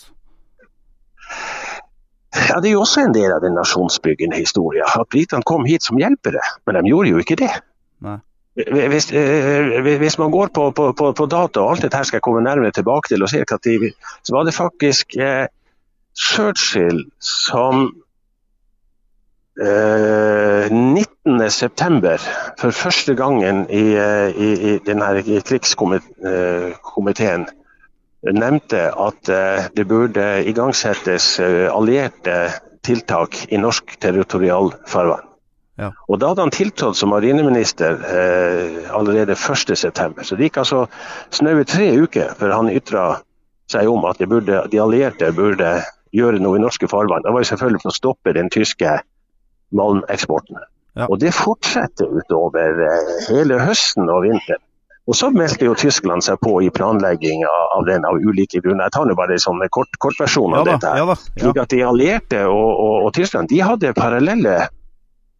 [2.47, 4.87] Ja, Det er jo også en del av den nasjonsbyggende historien.
[4.87, 6.43] At britene kom hit som hjelpere.
[6.69, 7.51] Men de gjorde jo ikke det.
[8.05, 8.19] Nei.
[8.55, 12.41] Hvis, eh, hvis, man går på, på, på, data, og alt dette skal jeg komme
[12.43, 13.57] nærmere tilbake til, og se hva
[14.23, 15.47] så var det faktisk eh,
[16.17, 18.03] Churchill som
[19.61, 22.17] eh, 19.9.
[22.59, 27.47] for første gangen i, eh, i, i denne krigskomiteen
[28.21, 32.49] nevnte at eh, det burde igangsettes eh, allierte
[32.83, 35.28] tiltak i norsk territorialfarvann.
[35.79, 35.93] Ja.
[36.11, 40.23] Og Da hadde han tiltrådt som marineminister eh, allerede 1.9.
[40.27, 40.85] Så det gikk altså
[41.31, 43.05] snaue tre uker før han ytra
[43.71, 45.77] seg om at de, burde, de, allierte burde
[46.15, 47.23] gjøre noe i norske farvann.
[47.23, 48.97] Det var jo selvfølgelig for å stoppe den tyske
[49.77, 50.59] malmeksporten.
[50.97, 51.05] Ja.
[51.07, 54.65] Og det fortsetter utover eh, hele høsten og vinteren.
[55.09, 58.85] Og så meldte jo Tyskland seg på i planlegging av den av ulike grunner.
[58.85, 60.91] Jeg tar nå bare en sånn kort, kortversjon av ja, dette.
[60.91, 61.01] her.
[61.01, 64.67] Ja, Slik at De allierte og, og, og Tyskland de hadde parallelle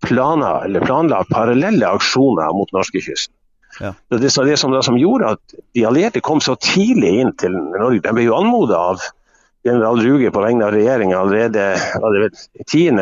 [0.06, 3.34] planer, eller planla parallelle aksjoner mot norskekysten.
[3.80, 3.94] Ja.
[4.08, 7.54] Det, det, det som, det som gjorde at de allierte kom så tidlig inn til
[7.54, 9.04] Norge, de ble jo anmoda av
[9.64, 11.66] general Ruge på vegne av regjeringa allerede
[12.66, 12.98] 10.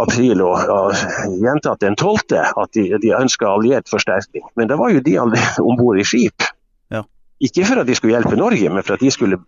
[0.00, 2.36] april og, og gjentatt den 12.
[2.38, 4.44] at de, de ønska alliert forsterkning.
[4.58, 6.46] Men det var jo de om bord i skip.
[6.92, 7.04] Ja.
[7.40, 9.40] Ikke for at de skulle hjelpe Norge, men for at de skulle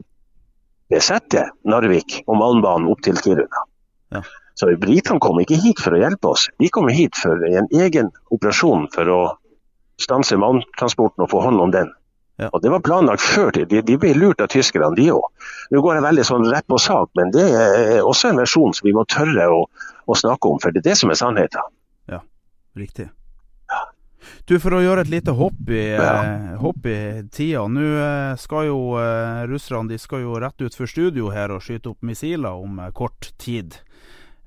[0.93, 3.67] besette Narvik og Malmbanen opp til Kiruna.
[4.13, 4.23] Ja.
[4.55, 8.11] Så Britene kom ikke hit for å hjelpe oss, de kom hit for en egen
[8.35, 9.21] operasjon for å
[10.03, 11.93] stanse malmtransporten og få hånd om den.
[12.41, 12.49] Ja.
[12.53, 13.53] Og Det var planlagt før.
[13.53, 15.49] De, de ble lurt av tyskerne, de òg.
[15.71, 18.89] Nå går jeg veldig sånn rett på sak, men det er også en versjon som
[18.89, 19.65] vi må tørre å,
[20.09, 21.75] å snakke om, for det er det som er sannheten.
[22.11, 22.23] Ja,
[22.79, 23.11] riktig.
[24.47, 26.15] Du, For å gjøre et lite hopp i, ja.
[26.23, 26.97] eh, hopp i
[27.31, 27.63] tida.
[27.71, 31.63] Nå eh, skal jo eh, russerne de skal jo rett ut for studio her og
[31.63, 33.79] skyte opp missiler om kort tid.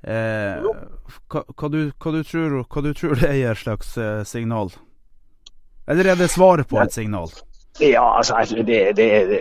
[0.05, 0.61] Eh,
[1.33, 4.69] hva, hva, du, hva, du tror, hva, du, tror, det er et slags eh, signal?
[5.89, 7.33] Eller er det svaret på et signal?
[7.81, 9.39] Ja, altså, det, det, det,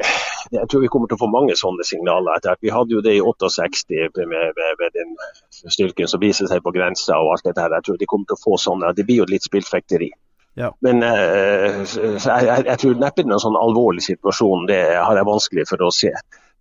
[0.50, 2.35] jeg tror vi kommer til å få mange sånne signaler.
[2.37, 5.14] etter at Vi hadde jo det i 68 med, med, med den
[5.53, 7.77] styrken som viser seg på grensa og alt dette her.
[7.79, 8.94] Jeg tror de kommer til å få sånne.
[8.96, 10.11] Det blir jo litt spillfekteri.
[10.55, 10.70] Ja.
[10.87, 14.68] Men eh, jeg, jeg, jeg, tror neppe det er en sånn alvorlig situasjon.
[14.70, 16.12] Det har jeg vanskelig for å se.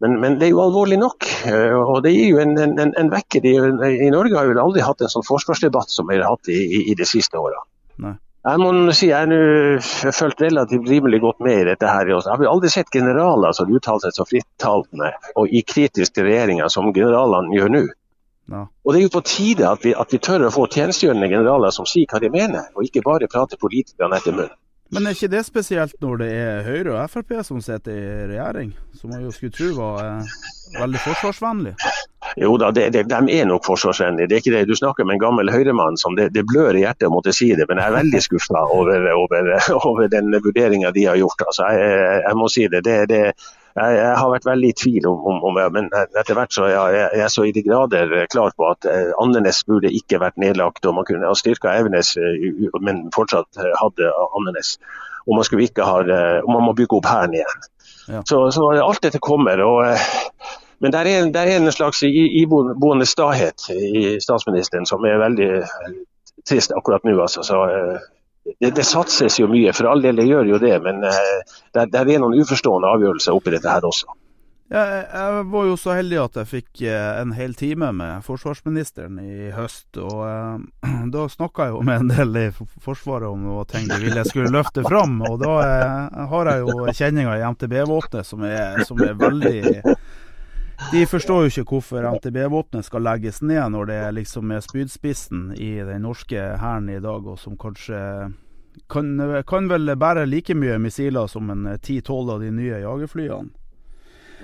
[0.01, 1.27] Men, men, det er jo alvorlig nok.
[1.47, 3.45] Eh, og det gir jo en, en, en vekker.
[3.45, 6.83] I Norge har vi aldri hatt en sånn forsvarsdebatt som vi har hatt i, i,
[6.91, 7.61] i de siste åra.
[8.43, 11.87] Jeg må si jeg har fulgt relativt rimelig godt med i dette.
[11.87, 12.09] her.
[12.11, 16.67] Jeg har aldri sett generaler som uttaler seg så frittalende og i kritisk til regjeringa
[16.73, 17.83] som generalene gjør nå.
[18.51, 18.65] Ja.
[18.83, 21.71] Og Det er jo på tide at vi, at vi tør å få tjenestegjørende generaler
[21.71, 24.57] som sier hva de mener, og ikke bare prater politikerne etter munnen.
[24.93, 28.73] Men er ikke det spesielt når det er Høyre og Frp som sitter i regjering,
[28.93, 30.35] som man jo skulle tro var eh,
[30.77, 31.73] veldig forsvarsvennlig?
[32.37, 34.27] Jo da, det, det, de er nok forsvarsvennlige.
[34.29, 34.67] Det er ikke det.
[34.69, 37.51] Du snakker med en gammel høyremann som det, det blør i hjertet å måtte si
[37.57, 39.51] det, men jeg er veldig skuffa over, over,
[39.89, 41.45] over, den vurderinga de har gjort.
[41.45, 42.81] Altså, jeg, jeg, må si det.
[42.87, 43.21] det, det
[43.73, 47.07] jeg, har vært veldig i tvil om, om, om men etter hvert så er jeg,
[47.21, 50.85] jeg så i de grader klar på at eh, Andenes burde ikke vært nedlagt.
[50.85, 54.75] og Man kunne ha styrka Evenes, eh, men fortsatt hadde Andenes.
[55.23, 56.01] Og man, ikke ha,
[56.43, 57.65] og man må bygge opp hæren igjen.
[58.11, 58.21] Ja.
[58.27, 59.61] Så, så, alt dette kommer.
[59.63, 59.85] og
[60.83, 65.47] men det er, det er en slags iboende stahet i statsministeren som er veldig
[66.49, 67.15] trist akkurat nå.
[67.23, 67.45] Altså.
[67.47, 67.61] Så,
[68.59, 70.75] det, det, satses jo mye, for all del det gjør jo det.
[70.83, 74.11] Men det, det er noen uforstående avgjørelser oppi dette her også.
[74.73, 79.51] Ja, jeg var jo så heldig at jeg fikk en hel time med forsvarsministeren i
[79.53, 79.99] høst.
[80.01, 83.99] og eh, Da snakka jeg jo med en del i Forsvaret om noe ting de
[84.01, 85.19] ville skulle løfte fram.
[85.27, 88.47] Og da eh, har jeg jo kjenninger i MTB-våpenet som,
[88.87, 89.93] som, er veldig
[90.91, 95.75] de forstår jo ikke hvorfor MTB-våpenet skal legges ned, når det liksom er spydspissen i
[95.85, 97.99] den norske hæren i dag, og som kanskje
[98.89, 103.53] kan, kan vel bære like mye missiler som en 10-12 av de nye jagerflyene.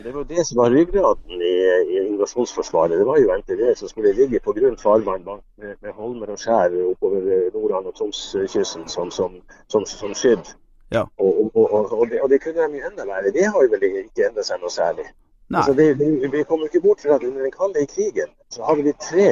[0.04, 1.56] Det var det som var ryggraden i,
[1.92, 2.96] i invasjonsforsvaret.
[3.00, 6.72] Det var jo NTB som skulle ligge på grunn farvann med, med holmer og skjær
[6.94, 10.54] oppover Nordland og Tromskysten som, som, som, som skydd.
[10.96, 11.04] Ja.
[11.20, 13.34] Og, og, og, det, og det kunne de jo enda være.
[13.36, 15.10] Det har jo vel ikke endret seg noe særlig.
[15.56, 18.86] Altså, vi, vi, vi, kommer ikke bort fra at under den kalde krigen så hadde
[18.86, 19.30] vi tre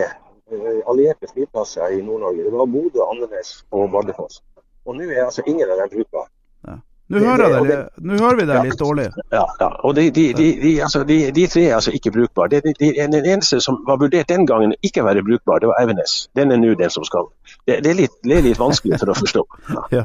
[0.49, 2.45] uh, allierte flyplasser i Nord-Norge.
[2.47, 4.41] Det var Bodø, Andenes og Bardufoss.
[4.87, 6.29] Og nå er altså ingen av dem brukbare.
[6.67, 6.79] Ja.
[7.07, 9.05] Nå hører, det, det, nå hører, vi deg litt dårlig.
[9.31, 9.67] Ja, ja.
[9.87, 12.59] og de, de, de, altså, de, tre er altså ikke brukbare.
[12.59, 16.17] den eneste som var vurdert den gangen ikke å være brukbar, det var Evenes.
[16.35, 17.29] Den er nå den som skal.
[17.63, 19.45] Det, er litt, det, er litt, vanskelig for å forstå.
[19.95, 20.03] Ja.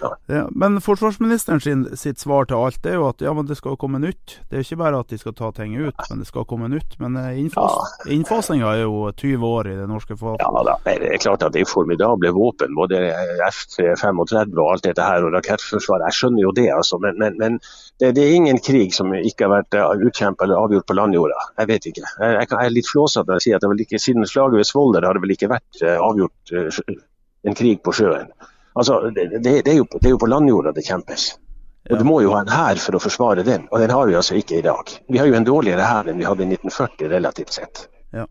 [0.00, 3.76] Ja, men forsvarsministeren sin, sitt svar til alt er jo at ja, men det skal
[3.80, 4.38] komme nytt.
[4.50, 6.96] Det er ikke bare at de skal ta ting ut, men det skal komme nytt.
[7.02, 8.10] Men eh, innfas, ja.
[8.16, 10.42] innfasinga er jo 20 år i det norske forsvaret.
[10.42, 12.74] Ja da, det er klart at det er formidable våpen.
[12.76, 13.00] Både
[13.48, 16.08] F-35 og alt dette her, og rakettforsvaret.
[16.10, 17.00] Jeg skjønner jo det, altså.
[17.02, 17.58] Men, men, men
[18.00, 21.48] det, det, er ingen krig som ikke har vært eh, utkjempa eller avgjort på landjorda.
[21.62, 22.04] Jeg vet ikke.
[22.20, 24.68] Jeg, jeg er litt flåsete når jeg sier at det vel ikke, siden slaget ved
[24.68, 26.56] Svolder har det vel ikke vært eh, avgjort
[27.46, 28.30] en krig på sjøen.
[28.76, 31.30] Altså, det, det, er jo, det, er jo, på landjorda det kjempes.
[31.88, 31.98] Og.
[31.98, 34.36] Du må jo ha en hær for å forsvare den, og den har vi altså
[34.36, 34.90] ikke i dag.
[35.08, 37.86] Vi har jo en dårligere hær enn vi hadde i 1940 relativt sett.
[38.12, 38.26] Ja.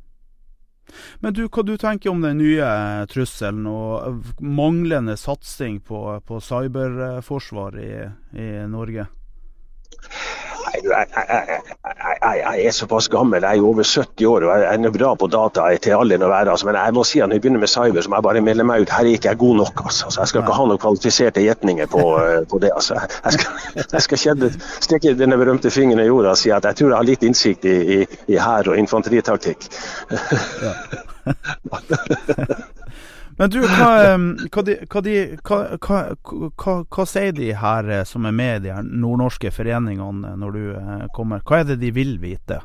[1.24, 2.68] Men du, hva du tenker om den nye
[3.10, 7.92] trusselen og manglende satsing på, på cyberforsvar i,
[8.38, 9.08] i Norge?
[10.84, 11.62] Jeg, jeg,
[12.22, 15.14] jeg, jeg, er såpass gammel, jeg er jo over 70 år og jeg er bra
[15.16, 16.52] på data til alle være.
[16.52, 18.42] Altså, men jeg må si at når jeg begynner med cyber, så må jeg bare
[18.42, 18.94] melde meg ut.
[18.94, 19.82] Her er ikke jeg god nok.
[19.86, 20.10] Altså.
[20.10, 22.72] Så jeg skal ikke ha noen kvalifiserte gjetninger på, eh, på, det.
[22.76, 23.00] Altså.
[23.24, 24.52] Jeg skal, jeg skal kjede,
[24.88, 27.68] stikke denne berømte fingeren i jorda og si at jeg tror jeg har litt innsikt
[27.70, 28.00] i, i,
[28.36, 29.70] i hær og infanteritaktikk.
[30.62, 30.74] Ja.
[33.38, 35.16] Men du, hva, hva, de, hva, de,
[36.96, 41.04] hva, sier de her eh, som er med i de nordnorske foreningene når du eh,
[41.16, 41.44] kommer?
[41.44, 42.62] Hva er det de vil vite?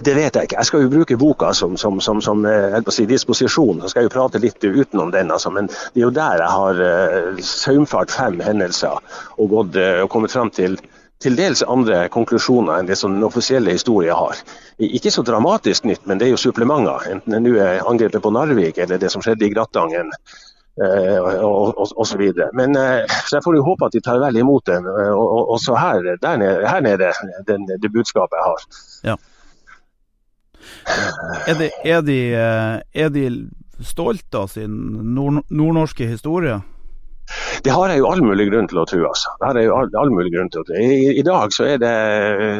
[0.00, 0.56] Det vet jeg ikke.
[0.56, 3.82] Jeg skal jo bruke boka som, som, som, som eh, si, disposisjon.
[3.82, 5.32] Så skal jeg jo prate litt utenom den.
[5.34, 5.50] Altså.
[5.52, 8.96] Men det er jo der jeg har uh, saumfart fem hendelser
[9.36, 10.78] og, gått, uh, og kommet fram til
[11.20, 14.38] til dels andre konklusjoner enn det som den offisielle historien har.
[14.80, 17.10] Ikke så dramatisk nytt, men det er jo supplementer.
[17.12, 20.12] Enten det nå er angrepet på Narvik eller det som skjedde i Grattangen.
[20.80, 22.04] osv.
[22.08, 22.48] så videre.
[22.56, 24.86] Men uh, så jeg får jo håpe at de tar vel imot den.
[24.86, 26.00] Uh, og, også her,
[26.38, 27.12] nede, her nede,
[27.48, 28.60] den, det budskapet jeg har.
[29.04, 29.16] Ja.
[31.46, 32.18] Er de, er de,
[32.94, 33.50] er de
[33.84, 34.72] stolte av sin
[35.14, 36.60] nord nordnorske historie?
[37.64, 39.02] Det har jeg jo all mulig grunn til å tro.
[39.08, 39.34] Altså.
[39.40, 40.78] Det har jeg jo all, all mulig grunn til å tro.
[40.78, 41.92] I, I, dag så er det,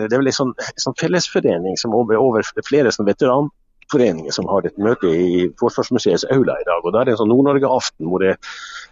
[0.06, 4.68] det er vel en sånn, sånn fellesforening som over, over flere sånn veteranforeninger som har
[4.68, 6.84] et møte i Forsvarsmuseets aula i dag.
[6.84, 8.36] og Da er det en sånn Nord-Norge-aften hvor det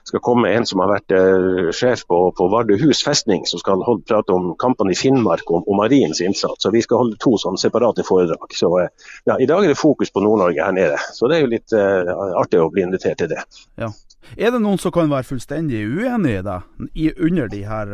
[0.09, 4.07] skal komme en som har vært uh, sjef på, på Vardøhus festning, som skal holde,
[4.09, 6.63] prate om kampene i Finnmark og og Mariens innsats.
[6.65, 8.55] Så Vi skal holde to sånne separate foredrag.
[8.57, 8.89] Så uh,
[9.29, 11.01] ja, I dag er det fokus på Nord-Norge her nede.
[11.13, 13.43] Så det er jo litt uh, artig å bli invitert til det.
[13.77, 13.93] Ja.
[14.37, 17.93] Er det noen som kan være fullstendig uenig i deg under de her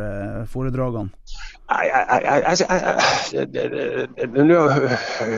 [0.51, 1.09] foredragene?
[4.35, 4.59] Nå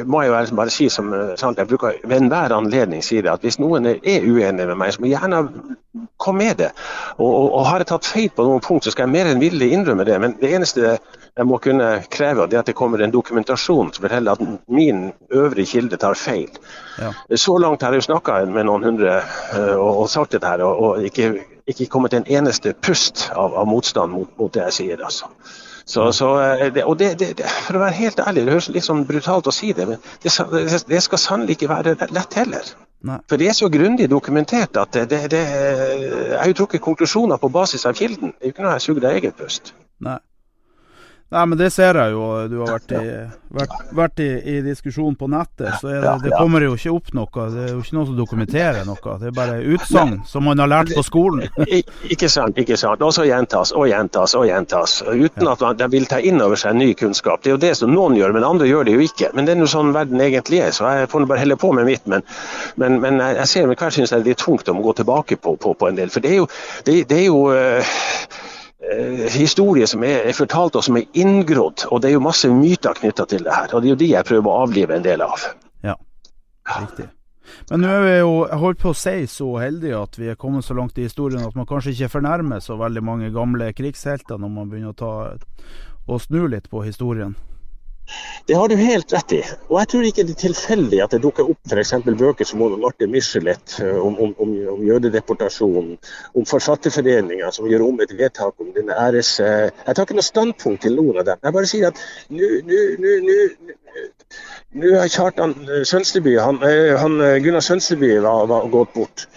[0.08, 3.46] må jeg jo bare si som sant, jeg bruker ved enhver anledning si det, at
[3.46, 5.44] hvis noen er uenig med meg, så må jeg gjerne
[6.18, 6.72] komme med det.
[7.18, 9.42] Og, og, og har jeg tatt feil på noen punkt, så skal jeg mer enn
[9.44, 10.18] villig innrømme det.
[10.22, 10.98] Men det eneste
[11.38, 15.72] jeg må kunne kreve, det at det kommer en dokumentasjon som forteller at min øvrige
[15.74, 16.50] kilde tar feil.
[16.98, 17.12] Ja.
[17.36, 20.64] Så langt har jeg jo snakka med noen hundre uh, og, og, sagt dette her,
[20.66, 21.30] og, og ikke,
[21.70, 25.04] ikke kommet en eneste pust av, av motstand mot, mot, det jeg sier.
[25.06, 25.30] altså.
[25.88, 26.34] Så, så,
[26.76, 29.54] det, og det, det, For å være helt ærlig, det høres litt sånn brutalt å
[29.56, 30.34] si det, men det,
[30.90, 32.74] det skal sannelig ikke være lett heller.
[33.08, 33.20] Nei.
[33.30, 37.52] For det er så grundig dokumentert at det, det, jeg har jo trukket konklusjoner på
[37.54, 38.34] basis av kilden.
[38.34, 39.72] Det er jo ikke noe jeg suger av eget pust.
[40.04, 40.18] Nei.
[41.30, 42.24] Nei, men det ser jeg jo.
[42.48, 43.02] Du har vært i,
[43.52, 45.74] vært, vært i, i diskusjon på nettet.
[45.82, 47.48] Så det, det, kommer jo ikke opp noe.
[47.52, 49.16] Det er jo ikke noe som dokumenterer noe.
[49.20, 51.44] Det er bare utsagn som man har lært på skolen.
[52.14, 53.04] ikke sant, ikke sant.
[53.04, 55.02] Og så gjentas og gjentas og gjentas.
[55.04, 57.44] Uten at de vil ta inn over seg ny kunnskap.
[57.44, 59.34] Det er jo det som noen gjør, men andre gjør det jo ikke.
[59.36, 61.92] Men det er jo sånn verden egentlig er, så jeg får bare helle på med
[61.92, 62.08] mitt.
[62.08, 62.24] Men,
[62.80, 65.76] men, men jeg ser med hver syns det er tungt å gå tilbake på, på,
[65.76, 66.14] på, en del.
[66.14, 66.48] For det er jo,
[66.88, 67.84] det, det er jo Eh,
[69.34, 71.88] historie som er, er, fortalt og som er inngrodd.
[71.92, 73.74] Og det er jo masse myter knytta til det her.
[73.74, 75.48] Og det er jo de jeg prøver å avlive en del av.
[75.84, 75.96] Ja,
[76.78, 77.10] riktig.
[77.72, 80.40] Men nå er vi jo jeg holdt på å si så heldige at vi er
[80.40, 84.40] kommet så langt i historien at man kanskje ikke fornærmer så veldig mange gamle krigshelter
[84.40, 85.14] når man begynner å ta
[86.08, 87.36] og snu litt på historien.
[88.46, 89.42] Det har du helt rett i.
[89.68, 91.94] Og jeg tror ikke det er tilfeldig at det dukker opp f.eks.
[92.08, 95.98] bøker som Martin Michelet eh, om, om, om, om jødedeportasjonen,
[96.34, 99.34] om Forfatterforeninga som gjør om et vedtak om denne æres...
[99.44, 101.44] Eh, jeg tar ikke noe standpunkt til noen av dem.
[101.44, 101.98] Jeg bare sier at
[104.78, 106.64] nå har Kjartan eh, Sønsteby, han,
[107.04, 109.28] han, Gunnar Sønsteby var, var gått bort.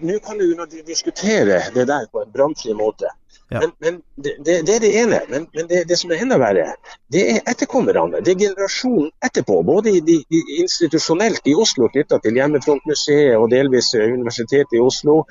[0.00, 0.46] Nå kan du
[0.88, 3.12] diskutere det der på en bramfri måte.
[3.50, 3.60] Ja.
[3.60, 5.20] Men, men det, det, det, er det ene.
[5.28, 6.68] Men, men det, det, som er enda verre,
[7.10, 8.20] det er etterkommerne.
[8.22, 9.56] Det er generasjonen etterpå.
[9.66, 15.24] Både i, i, institusjonelt i Oslo knytta til Hjemmefrontmuseet og delvis Universitetet i Oslo.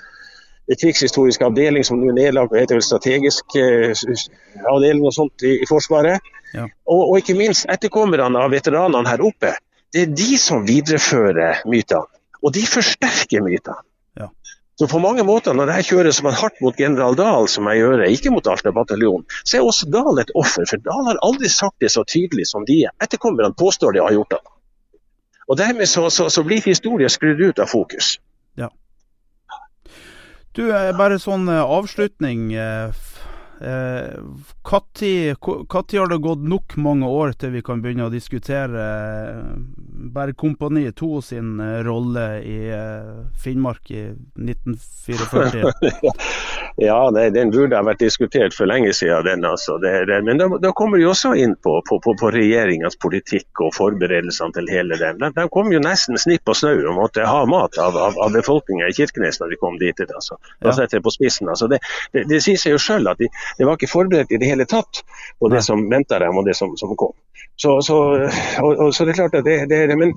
[0.69, 3.89] Krigshistorisk avdeling som nå er nedlagt, heter vel strategisk eh,
[4.69, 6.27] avdeling og sånt i, i Forsvaret.
[6.53, 6.67] Ja.
[6.85, 9.55] Og, og, ikke minst etterkommerne av veteranene her oppe.
[9.89, 12.05] Det er de som viderefører mytene.
[12.43, 13.81] Og de forsterker mytene.
[14.79, 17.81] Så på mange måter, når jeg kjører som en hardt mot general Dahl, som jeg
[17.81, 20.63] gjør, ikke mot Alta bataljon, så er også Dahl et offer.
[20.71, 24.37] For Dahl har aldri sagt det så tydelig som de etterkommerne påstår de har gjort
[24.37, 24.39] det.
[25.51, 28.13] Og Dermed så, så, så blir historien skrudd ut av fokus.
[28.55, 28.69] Ja.
[30.55, 32.53] Du, eh, bare sånn eh, avslutning.
[33.61, 34.19] Eh,
[34.63, 38.83] når har det gått nok mange år til vi kan begynne å diskutere
[40.15, 42.59] Bergkompani 2 sin rolle i
[43.43, 44.05] Finnmark i
[44.39, 45.73] 1944?
[46.87, 49.25] ja, det, den burde ha vært diskutert for lenge siden.
[49.25, 49.77] Den, altså.
[49.83, 53.63] det, det, men da, da, kommer de også inn på, på, på, på regjeringas politikk
[53.65, 55.19] og forberedelsene til hele den.
[55.19, 58.35] De, de kom jo nesten snipp og snau og måtte ha mat av, av, av
[58.35, 60.03] befolkninga i Kirkenes når de kom dit.
[60.07, 60.39] Altså.
[60.63, 61.51] Da setter jeg på spissen.
[61.51, 61.67] Altså.
[61.71, 61.81] Det,
[62.15, 63.27] det, sier seg jo sjøl at de,
[63.57, 65.01] det var ikke forberedt i det hele tatt
[65.39, 67.13] på det som venta dem og det som, som kom.
[67.59, 67.97] Så, så,
[68.63, 70.13] og, og, så, det er klart at det, det, men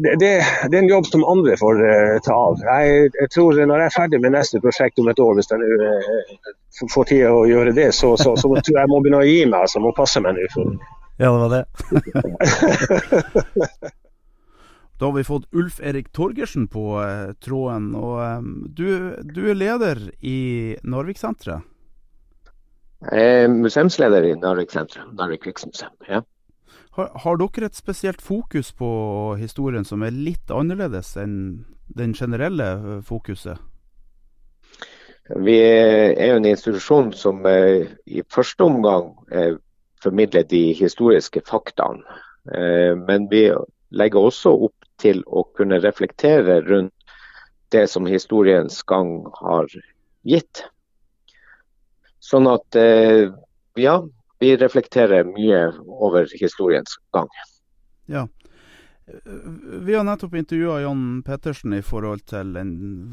[0.00, 2.62] det, det, er en jobb som andre får uh, ta av.
[2.64, 5.60] Jeg, jeg, tror Når jeg er ferdig med neste prosjekt om et år, hvis jeg
[5.60, 9.28] uh, får tid å gjøre det, så, så, så, tror jeg jeg må begynne å
[9.28, 9.66] gi meg.
[9.66, 10.48] altså Må passe meg nå.
[11.16, 11.64] Ja, det var det.
[14.98, 17.90] Da har vi fått Ulf Erik Torgersen på eh, tråden.
[17.94, 18.46] og eh,
[18.78, 18.86] du,
[19.28, 21.60] du, er leder i Narviksenteret?
[23.04, 25.92] Jeg er museumsleder i Narvik-Sentrum, Narvik krigsmuseum.
[26.08, 26.22] ja.
[26.96, 28.88] Har, har, dere et spesielt fokus på
[29.36, 33.60] historien som er litt annerledes enn den generelle eh, fokuset?
[35.44, 39.58] Vi er jo en institusjon som eh, i første omgang eh,
[40.00, 42.22] formidler de historiske faktaene.
[42.46, 43.48] Men vi
[43.90, 46.94] legger også opp til å kunne reflektere rundt
[47.74, 49.66] det som historiens gang har
[50.22, 50.62] gitt.
[52.26, 53.28] Sånn at eh,
[53.78, 54.00] ja,
[54.42, 57.30] vi reflekterer mye over historiens gang.
[58.10, 58.26] Ja.
[59.06, 62.72] Vi har nettopp intervjua Jan Pettersen i forhold til den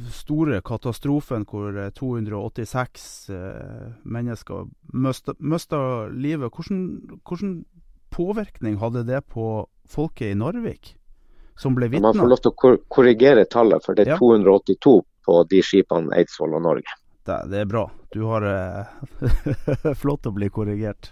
[0.09, 6.49] store katastrofen hvor 286 eh, mennesker mista livet.
[6.49, 7.53] Hvordan, hvordan
[8.13, 10.95] påvirkning hadde det på folket i Narvik?
[11.55, 12.07] som ble vitne?
[12.07, 14.19] Man får lov til å korrigere tallet, for det er ja.
[14.21, 16.97] 282 på de skipene Eidsvoll og Norge.
[17.23, 17.85] Det, det er bra.
[18.13, 18.85] Du har eh,
[20.01, 21.11] Flott å bli korrigert.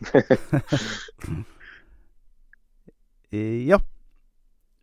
[3.72, 3.78] ja.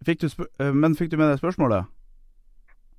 [0.05, 1.84] Fikk eh, men fikk du med deg spørsmålet?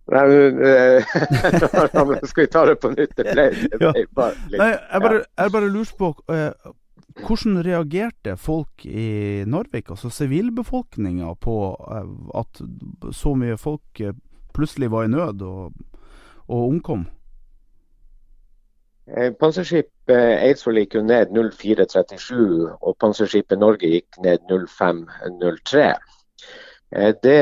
[0.06, 0.26] Nei,
[0.62, 1.02] eh,
[2.30, 3.14] skal vi ta det på nytt?
[3.18, 6.50] Det ble, det ble bare litt, Nei, jeg bare, jeg bare lurer på uh,
[7.24, 12.60] hvordan reagerte folk i Narvik, altså sivilbefolkninga, på eh, at
[13.16, 14.16] så mye folk eh,
[14.56, 15.72] plutselig var i nød og,
[16.46, 17.06] og omkom?
[19.06, 25.90] Eh, panserskipet Eidsvoll gikk jo ned 0437, og panserskipet Norge gikk ned 0503.
[27.22, 27.38] Det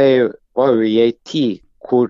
[0.57, 2.09] var jo i ei tid hvor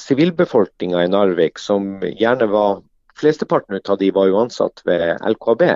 [0.00, 2.78] sivilbefolkninga i Narvik, som gjerne var
[3.20, 5.66] flesteparten av de var jo ansatt ved LKB.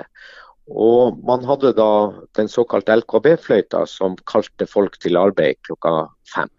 [0.69, 1.91] Og man hadde da
[2.37, 6.49] den såkalte LKB-fløyta som kalte folk til arbeid klokka fem.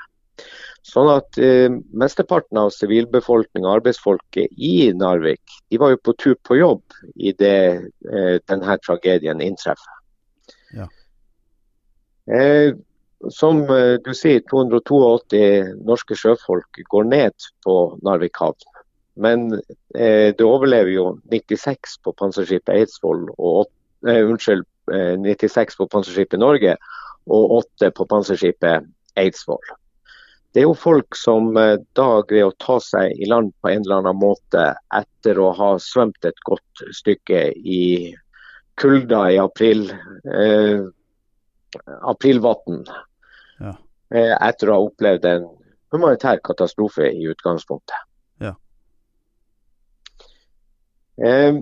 [0.86, 6.56] Sånn at eh, Mesteparten av sivilbefolkninga, arbeidsfolket i Narvik, de var jo på tur på
[6.56, 6.82] jobb
[7.16, 9.98] idet eh, denne tragedien inntreffer.
[10.78, 10.86] Ja.
[12.32, 12.72] Eh,
[13.28, 15.42] som eh, du sier, 282
[15.84, 17.76] norske sjøfolk går ned på
[18.06, 18.68] Narvik havn.
[19.20, 19.50] Men
[19.94, 26.40] eh, det overlever jo 96 på panserskipet Eidsvoll og 8 eh, unnskyld, 96 på panserskipet
[26.40, 26.72] Norge
[27.30, 28.88] og 8 på panserskipet
[29.20, 29.62] Eidsvoll.
[30.52, 33.84] Det er jo folk som eh, da greier å ta seg i land på en
[33.84, 34.64] eller annen måte
[34.96, 37.82] etter å ha svømt et godt stykke i
[38.80, 39.84] kulda i april,
[40.34, 40.82] eh,
[42.02, 42.82] aprilvann.
[43.60, 43.76] Ja.
[44.10, 45.46] Eh, etter å ha opplevd en
[45.94, 48.08] humanitær katastrofe i utgangspunktet.
[48.42, 48.54] Ja.
[51.22, 51.60] Eh,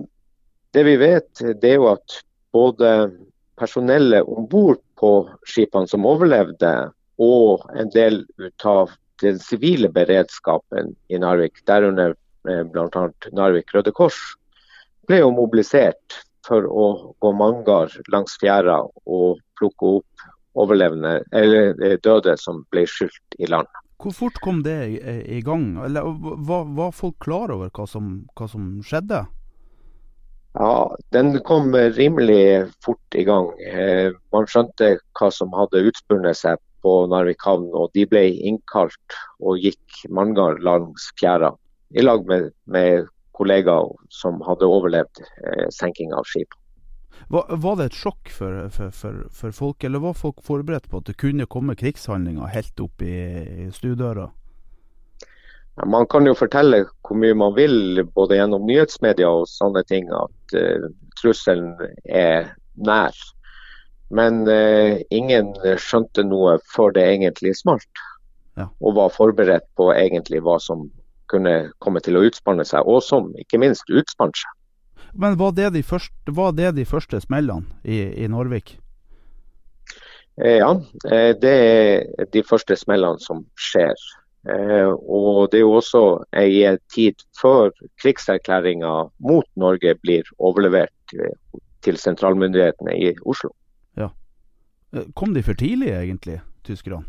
[0.73, 1.29] det vi vet,
[1.61, 2.21] det er jo at
[2.53, 3.11] både
[3.59, 5.11] personellet om bord på
[5.47, 6.71] skipene som overlevde,
[7.19, 12.15] og en del ut av den sivile beredskapen i Narvik, derunder
[12.47, 13.05] eh, bl.a.
[13.35, 14.19] Narvik Røde Kors,
[15.09, 16.85] ble jo mobilisert for å
[17.19, 23.49] gå mangar langs fjæra og plukke opp overlevende, eller eh, døde som ble skylt i
[23.51, 23.67] land.
[23.99, 25.73] Hvor fort kom det i, i gang?
[25.83, 26.07] Eller
[26.47, 29.25] var, var, folk klar over hva som, hva som skjedde?
[30.55, 33.51] Ja, Den kom rimelig fort i gang.
[33.59, 39.17] Eh, man skjønte hva som hadde utspunnet seg på Narvik havn, og de ble innkalt
[39.39, 41.53] og gikk manngard langs fjæra
[41.95, 43.07] i lag med, med,
[43.39, 46.51] kollegaer som hadde overlevd eh, senking av skip.
[47.31, 50.99] Var, var, det et sjokk for, for, for, for, folk, eller var folk forberedt på
[50.99, 53.15] at det kunne komme krigshandlinger helt opp i,
[53.63, 54.27] i stuedøra?
[55.87, 60.55] Man kan jo fortelle hvor mye man vil, både gjennom nyhetsmedia og sånne ting, at
[60.59, 60.89] uh,
[61.21, 63.15] trusselen er nær.
[64.09, 68.05] Men eh, ingen skjønte noe før det egentlig smalt.
[68.57, 68.67] Ja.
[68.81, 70.87] Og var forberedt på egentlig hva som
[71.29, 74.55] kunne komme til å utspanne seg, og som ikke minst utspant seg.
[75.13, 78.75] Men var det de første, det de første smellene i, i Norvik?
[80.41, 80.73] Eh, ja,
[81.41, 83.93] det er de første smellene som skjer.
[84.47, 86.01] Eh, og Det er jo også
[86.31, 91.35] ei tid før krigserklæringa mot Norge blir overlevert eh,
[91.83, 93.51] til sentralmyndighetene i Oslo.
[94.95, 97.05] Eh, kom de for tidlig, egentlig, tyskerne?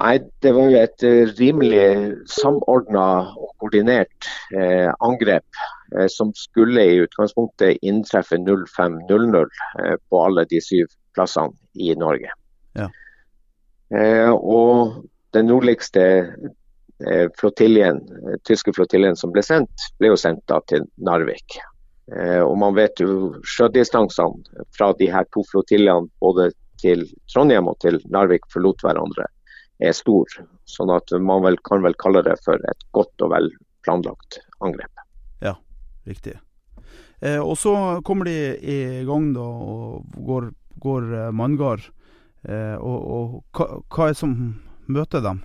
[0.00, 1.04] Nei, det var jo et
[1.36, 5.60] rimelig samordna og koordinert eh, angrep
[5.96, 12.30] eh, som skulle i utgangspunktet inntreffe 05.00 eh, på alle de syv plassene i Norge.
[12.78, 12.86] Ja.
[14.38, 16.04] og den nordligste
[17.40, 21.58] flotiljen, eh, tyske flotiljen som ble sendt, ble jo sendt da til Narvik.
[22.10, 26.50] Eh, og man vet jo sjødistansene fra de her to flotillene både
[26.80, 29.28] til Trondheim og til Narvik forlot hverandre
[29.80, 30.26] er stor.
[30.68, 33.50] Sånn at man vel, kan vel kalle det for et godt og vel
[33.86, 35.04] planlagt angrep.
[35.44, 35.54] Ja,
[36.08, 36.38] riktig.
[37.20, 40.50] Eh, og så kommer de i gang da og går,
[40.82, 41.86] går manngard.
[42.48, 44.34] Eh, og, og hva, hva, er det som
[44.88, 45.42] møter dem?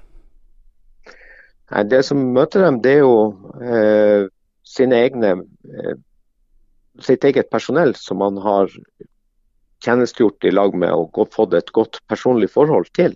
[1.92, 3.16] Det som møter dem, det er jo
[3.60, 4.28] eh,
[4.66, 5.96] sine egne eh,
[7.04, 8.72] sitt eget personell som man har
[9.84, 13.14] tjenestegjort i lag med og fått et godt personlig forhold til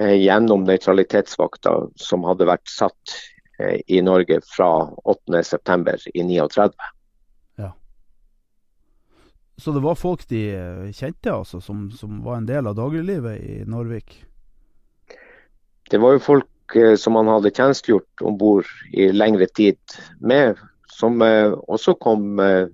[0.00, 3.16] eh, gjennom nøytralitetsvakta som hadde vært satt
[3.58, 4.70] eh, i Norge fra
[5.04, 6.14] 8.9.
[6.14, 6.70] i 39.
[7.60, 7.72] Ja.
[9.60, 13.42] Så det var folk de eh, kjente, altså, som, som var en del av dagliglivet
[13.42, 14.22] i Narvik?
[15.90, 19.80] Det var jo folk eh, som man hadde tjenestegjort om bord i lengre tid
[20.22, 20.60] med,
[20.94, 22.68] som eh, også kom eh,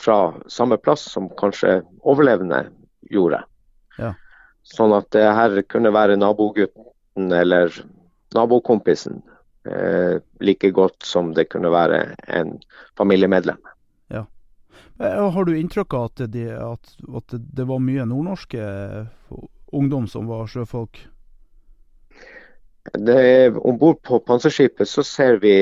[0.00, 2.66] fra samme plass som kanskje overlevende
[3.10, 3.42] gjorde.
[3.98, 4.12] Ja.
[4.66, 7.72] Sånn at det her kunne være nabogutten eller
[8.34, 9.22] nabokompisen
[9.68, 12.56] eh, like godt som det kunne være en
[12.98, 13.60] familiemedlem.
[14.12, 14.26] Ja.
[14.98, 18.62] Har du inntrykk av at det, at, at det var mye nordnorske
[19.76, 21.02] ungdom som var sjøfolk?
[22.94, 25.56] Om bord på panserskipet så ser vi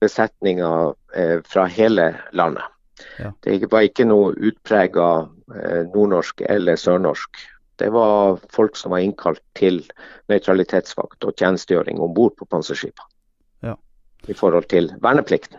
[0.00, 2.64] besetninger eh, fra hele landet.
[3.18, 3.32] Ja.
[3.44, 5.08] Det var ikke noe utprega
[5.54, 7.42] eh, nordnorsk eller sørnorsk.
[7.80, 9.80] Det var folk som var innkalt til
[10.28, 13.08] nøytralitetsvakt og tjenestegjøring om bord på panserskipene.
[13.64, 13.76] Ja.
[14.28, 15.58] I forhold til verneplikten.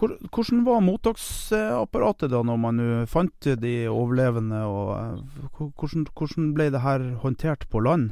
[0.00, 2.80] Hvordan var mottaksapparatet da når man
[3.10, 4.64] fant de overlevende?
[4.64, 8.10] og eh, hvordan, hvordan ble det her håndtert på land?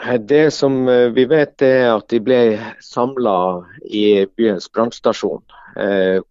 [0.00, 2.40] Det som vi vet er at de ble
[2.80, 3.34] samla
[3.84, 5.42] i byens brannstasjon,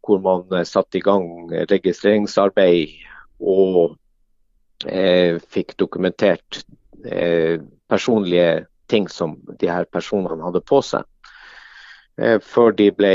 [0.01, 2.95] hvor man satte i gang registreringsarbeid
[3.39, 3.93] og
[5.53, 6.63] fikk dokumentert
[7.91, 11.05] personlige ting som de her personene hadde på seg.
[12.41, 13.13] Før de ble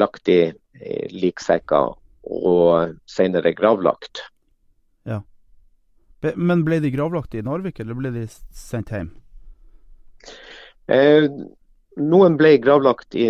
[0.00, 0.40] lagt i
[1.12, 1.92] liksekker
[2.24, 4.24] og senere gravlagt.
[5.04, 5.20] Ja.
[6.34, 9.12] Men ble de gravlagt i Narvik, eller ble de sendt hjem?
[10.88, 11.26] Eh,
[11.98, 13.28] noen ble gravlagt i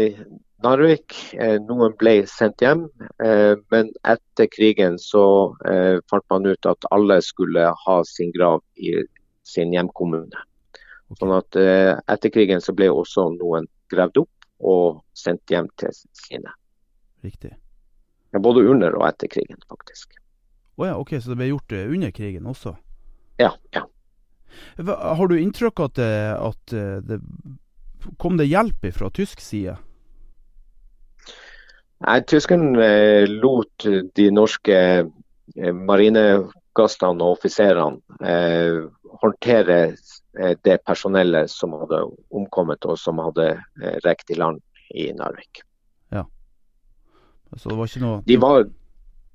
[0.63, 2.87] Narvik, eh, noen ble sendt hjem.
[3.23, 5.25] Eh, men etter krigen så
[5.71, 8.95] eh, fant man ut at alle skulle ha sin grav i
[9.47, 10.47] sin hjemkommune.
[11.19, 15.95] Sånn at eh, etter krigen så ble også noen gravd opp og sendt hjem til
[15.95, 16.53] sine.
[17.25, 17.55] Riktig.
[18.39, 20.19] Både under og etter krigen, faktisk.
[20.79, 22.75] Å oh ja, ok, Så det ble gjort eh, under krigen også?
[23.41, 23.55] Ja.
[23.75, 23.87] ja.
[24.79, 26.01] Har du inntrykk av at,
[26.39, 27.21] at eh, det,
[28.19, 29.77] kom det hjelp fra tysk side?
[32.07, 38.85] Nei, Tyskerne eh, lot de norske eh, marinegastene og offiserene eh,
[39.19, 39.81] håndtere
[40.63, 43.57] det personellet som hadde omkommet og som hadde
[44.05, 44.61] rekt i land
[44.95, 45.65] i Narvik.
[47.57, 48.67] Så det var ikke noe De var,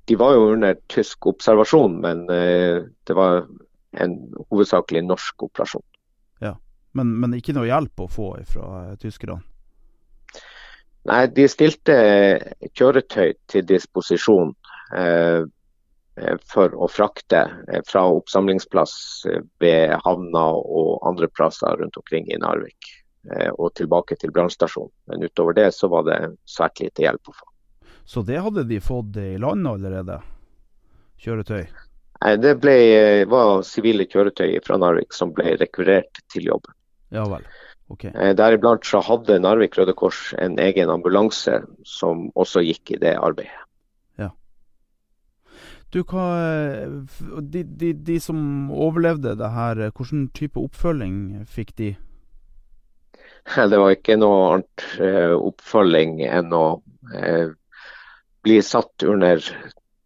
[0.10, 3.46] de var jo under tysk observasjon, men eh, det var
[3.94, 4.18] en
[4.50, 5.84] hovedsakelig norsk operasjon.
[6.44, 6.56] Ja,
[6.94, 9.42] Men, men ikke noe hjelp å få fra uh, tyskerne?
[11.10, 11.96] Nei, de stilte
[12.80, 14.54] kjøretøy til disposisjon
[14.96, 15.42] eh,
[16.48, 17.42] for å frakte
[17.90, 18.94] fra oppsamlingsplass
[19.60, 22.94] ved havna og andre plasser rundt omkring i Narvik
[23.58, 24.94] og tilbake til brannstasjonen.
[25.12, 27.52] Men utover det så var det svært lite hjelp å få.
[28.06, 30.22] Så det hadde de fått i land allerede?
[31.24, 31.68] Kjøretøy?
[32.24, 32.78] Nei, Det ble,
[33.28, 36.70] var sivile kjøretøy fra Narvik som ble rekvirert til jobb.
[37.14, 37.44] Ja vel,
[37.92, 38.06] ok.
[38.14, 43.18] Eh, deriblant så hadde Narvik Røde Kors en egen ambulanse som også gikk i det
[43.20, 43.68] arbeidet.
[44.22, 44.32] Ja.
[45.92, 46.30] Du, hva,
[47.42, 51.92] de, de, de som overlevde det her, hvilken type oppfølging fikk de?
[53.70, 56.66] Det var ikke noe annet eh, oppfølging enn å
[57.12, 57.52] eh,
[58.48, 59.44] bli satt under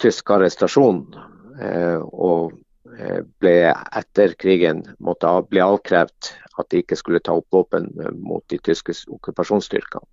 [0.02, 2.54] tysk arrestasjon eh, og
[2.98, 8.44] eh, ble etter krigen måtte bli avkrevd at de ikke skulle ta opp våpen mot
[8.52, 10.06] de tyske okkupasjonsstyrkene.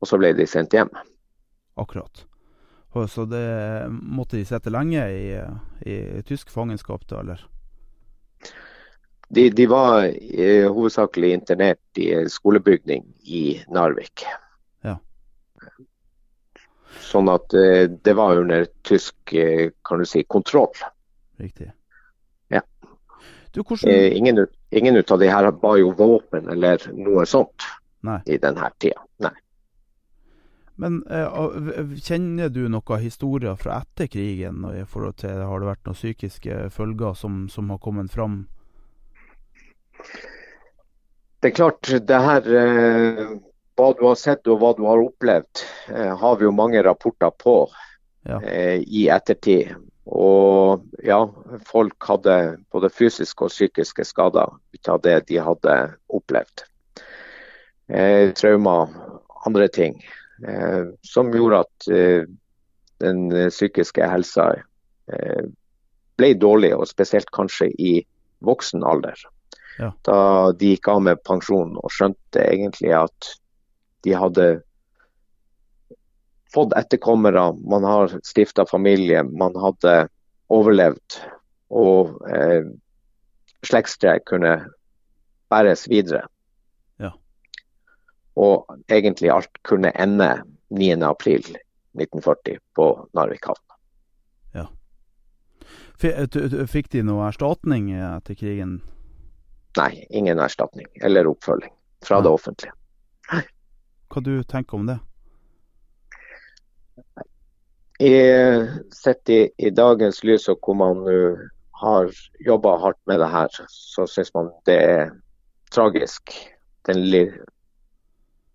[0.00, 0.88] Og så ble de sendt hjem.
[1.80, 2.24] Akkurat.
[3.08, 5.26] Så det måtte de sitte lenge i,
[5.86, 5.96] i,
[6.26, 7.44] tysk fangenskap da, eller?
[9.30, 14.24] De, de var eh, hovedsakelig internert i skolebygning i Narvik.
[14.82, 14.96] Ja.
[16.98, 20.72] Sånn at eh, det var under tysk eh, kan du si, kontroll.
[21.40, 21.70] Riktig.
[22.48, 22.62] Ja.
[23.54, 23.90] Du, hvordan...
[23.90, 27.66] eh, ingen, ingen ut av de her var jo våpen eller noe sånt
[28.06, 28.20] Nei.
[28.26, 29.02] i denne tida.
[29.22, 29.34] Nei.
[30.80, 35.84] Men eh, kjenner du noen historier fra etter krigen i forhold til Har det vært
[35.88, 38.46] noen psykiske følger som, som har kommet fram?
[41.40, 43.28] Det er klart, det her eh,
[43.80, 45.62] hva du har sett og hva du har opplevd,
[45.94, 47.54] eh, har vi jo mange rapporter på
[48.28, 48.40] ja.
[48.42, 49.72] eh, i ettertid.
[50.10, 51.20] Og ja,
[51.68, 52.36] folk hadde
[52.72, 55.76] både fysiske og psykiske skader ut av det de hadde
[56.10, 56.64] opplevd.
[57.90, 58.90] Eh, traumer,
[59.46, 60.00] andre ting.
[60.46, 62.22] Eh, som gjorde at eh,
[63.00, 64.50] den psykiske helsa
[65.12, 65.44] eh,
[66.20, 67.92] ble dårlig, og spesielt kanskje i
[68.44, 69.20] voksen alder.
[69.80, 69.92] Ja.
[70.04, 70.18] Da
[70.56, 73.30] de gikk av med pensjon og skjønte egentlig at
[74.04, 74.48] de hadde
[76.54, 80.08] fått etterkommere, man har stifta familie, man hadde
[80.50, 81.20] overlevd.
[81.70, 82.66] Og eh,
[83.66, 84.56] slektstre kunne
[85.50, 86.24] bæres videre.
[86.98, 87.12] Ja.
[88.34, 90.42] Og egentlig alt kunne ende
[90.74, 93.64] 9.4.1940 på Narvik havn.
[94.54, 94.66] Ja.
[96.00, 98.80] Fikk de noe erstatning etter krigen?
[99.78, 101.72] Nei, ingen erstatning eller oppfølging
[102.02, 102.26] fra ja.
[102.26, 102.74] det offentlige.
[104.10, 104.98] Hva du tenker om det?
[108.96, 111.18] Sett i, i, dagens lys og hvor man nå
[111.80, 112.10] har
[112.44, 115.12] jobba hardt med det her, så syns man det er
[115.72, 116.32] tragisk.
[116.88, 117.04] Den,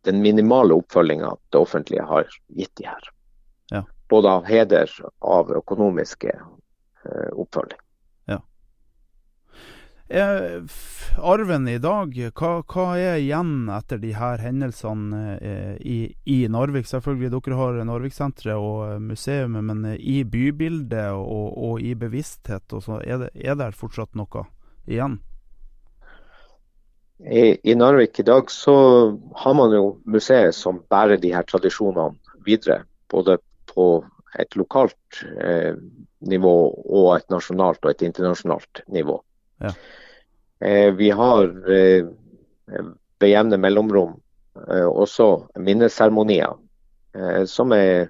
[0.05, 2.27] den minimale oppfølginga det offentlige har
[2.57, 3.09] gitt de her.
[3.73, 3.83] Ja.
[4.09, 7.84] Både av heder og av økonomiske uh, oppfølging.
[10.07, 10.61] Eh,
[11.17, 15.97] arven i dag, hva, hva, er igjen etter de her hendelsene eh, i,
[16.29, 16.85] i, Narvik?
[16.85, 22.85] Selvfølgelig, dere har Narviksenteret og eh, museet, men i bybildet og, og i bevissthet, og
[22.85, 24.45] så, er, det, er det fortsatt noe
[24.85, 25.17] igjen?
[27.25, 28.77] I, I, Narvik i dag så
[29.41, 32.13] har man jo museet som bærer de her tradisjonene
[32.45, 32.83] videre.
[33.09, 33.39] Både
[33.73, 34.03] på
[34.37, 35.73] et lokalt eh,
[36.29, 39.23] nivå og et nasjonalt og et internasjonalt nivå.
[39.63, 39.71] Ja.
[40.59, 42.05] Eh, vi har eh,
[43.19, 44.15] ved jevne mellomrom
[44.67, 45.29] eh, også
[45.59, 46.55] minneseremonier
[47.15, 48.09] eh, som er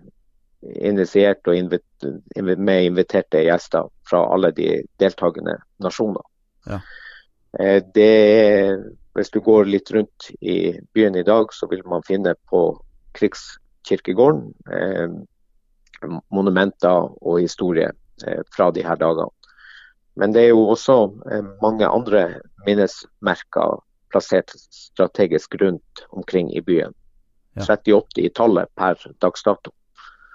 [0.66, 2.08] initiert og invit
[2.42, 4.70] med inviterte gjester fra alle de
[5.02, 6.24] deltakende nasjoner.
[6.70, 6.80] Ja.
[7.60, 8.82] Eh, det er,
[9.16, 12.68] hvis du går litt rundt i byen i dag, så vil man finne på
[13.16, 15.16] Krigskirkegården eh,
[16.34, 17.92] monumenter og historie
[18.28, 19.32] eh, fra de her dagene.
[20.16, 20.98] Men det er jo også
[21.32, 22.26] eh, mange andre
[22.68, 23.82] minnesmerker
[24.14, 26.94] plassert strategisk rundt omkring i byen.
[27.56, 27.62] Ja.
[27.62, 29.72] 38 i tallet per dags dato.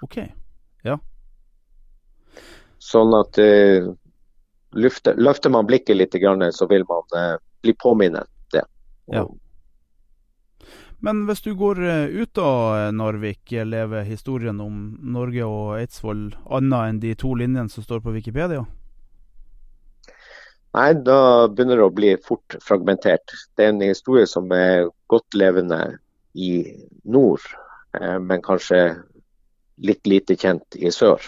[0.01, 0.17] Ok,
[0.85, 0.97] ja.
[2.81, 3.91] Sånn at uh,
[4.73, 8.65] løfter, løfter man blikket litt, så vil man uh, bli påminnet det.
[9.13, 9.27] Ja.
[11.01, 16.27] Men hvis du går eh, ut av eh, Narvik, lever historien om Norge og Eidsvoll
[16.45, 18.67] annet enn de to linjene som står på Wikipedia?
[20.77, 23.33] Nei, da begynner det å bli fort fragmentert.
[23.57, 25.79] Det er en historie som er godt levende
[26.31, 26.51] i
[27.03, 27.43] nord,
[28.23, 28.79] men kanskje
[29.83, 31.19] litt lite kjent i sør.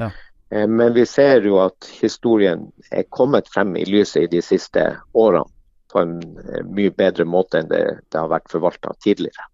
[0.00, 0.10] Ja.
[0.52, 4.84] Eh, men vi ser jo at historien er kommet frem i lyset i de siste
[5.12, 5.48] årene
[5.92, 9.48] på en eh, mye bedre måte enn det, det har vært forvalta tidligere.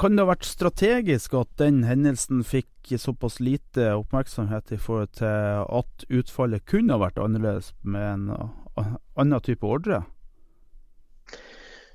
[0.00, 5.62] Kan det ha vært strategisk at den hendelsen fikk såpass lite oppmerksomhet i forhold til
[5.62, 10.02] at utfallet kunne ha vært annerledes med en eh, annen type ordre?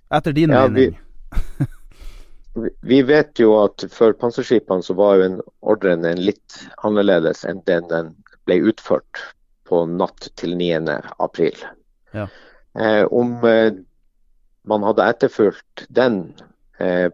[0.10, 0.97] Etter din ja, mening?
[2.60, 7.45] Vi, Vi vet jo at for panserskipene så var jo en ordren en litt annerledes
[7.47, 8.16] enn den den
[8.50, 9.22] ble utført
[9.70, 10.97] på natt til 9.
[11.22, 11.58] april.
[12.18, 12.26] Ja.
[12.74, 13.78] Eh, om eh,
[14.70, 16.24] man hadde etterfulgt den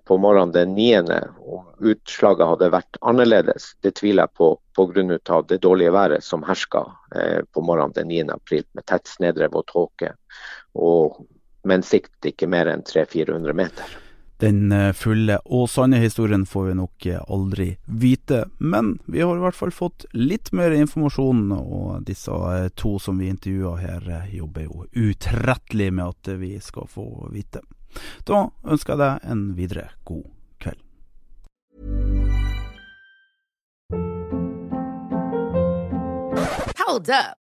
[0.05, 0.99] på morgenen den 9.,
[1.41, 5.41] om utslaget hadde vært annerledes, det tviler jeg på pga.
[5.47, 6.85] det dårlige været som herska
[7.15, 8.29] eh, på morgenen den 9.
[8.29, 10.13] april, med tett snedrev og tåke,
[10.73, 11.17] og
[11.63, 13.95] med en sikt ikke mer enn 300-400 meter.
[14.37, 19.37] Den eh, fulle og sanne historien får vi nok eh, aldri vite, men vi har
[19.37, 24.09] i hvert fall fått litt mer informasjon, og disse eh, to som vi intervjua her,
[24.33, 27.63] jobber jo utrettelig med at vi skal få vite.
[28.27, 30.25] Da ønsker jeg deg en videre god
[30.63, 30.81] kveld.
[36.85, 37.44] Hold up.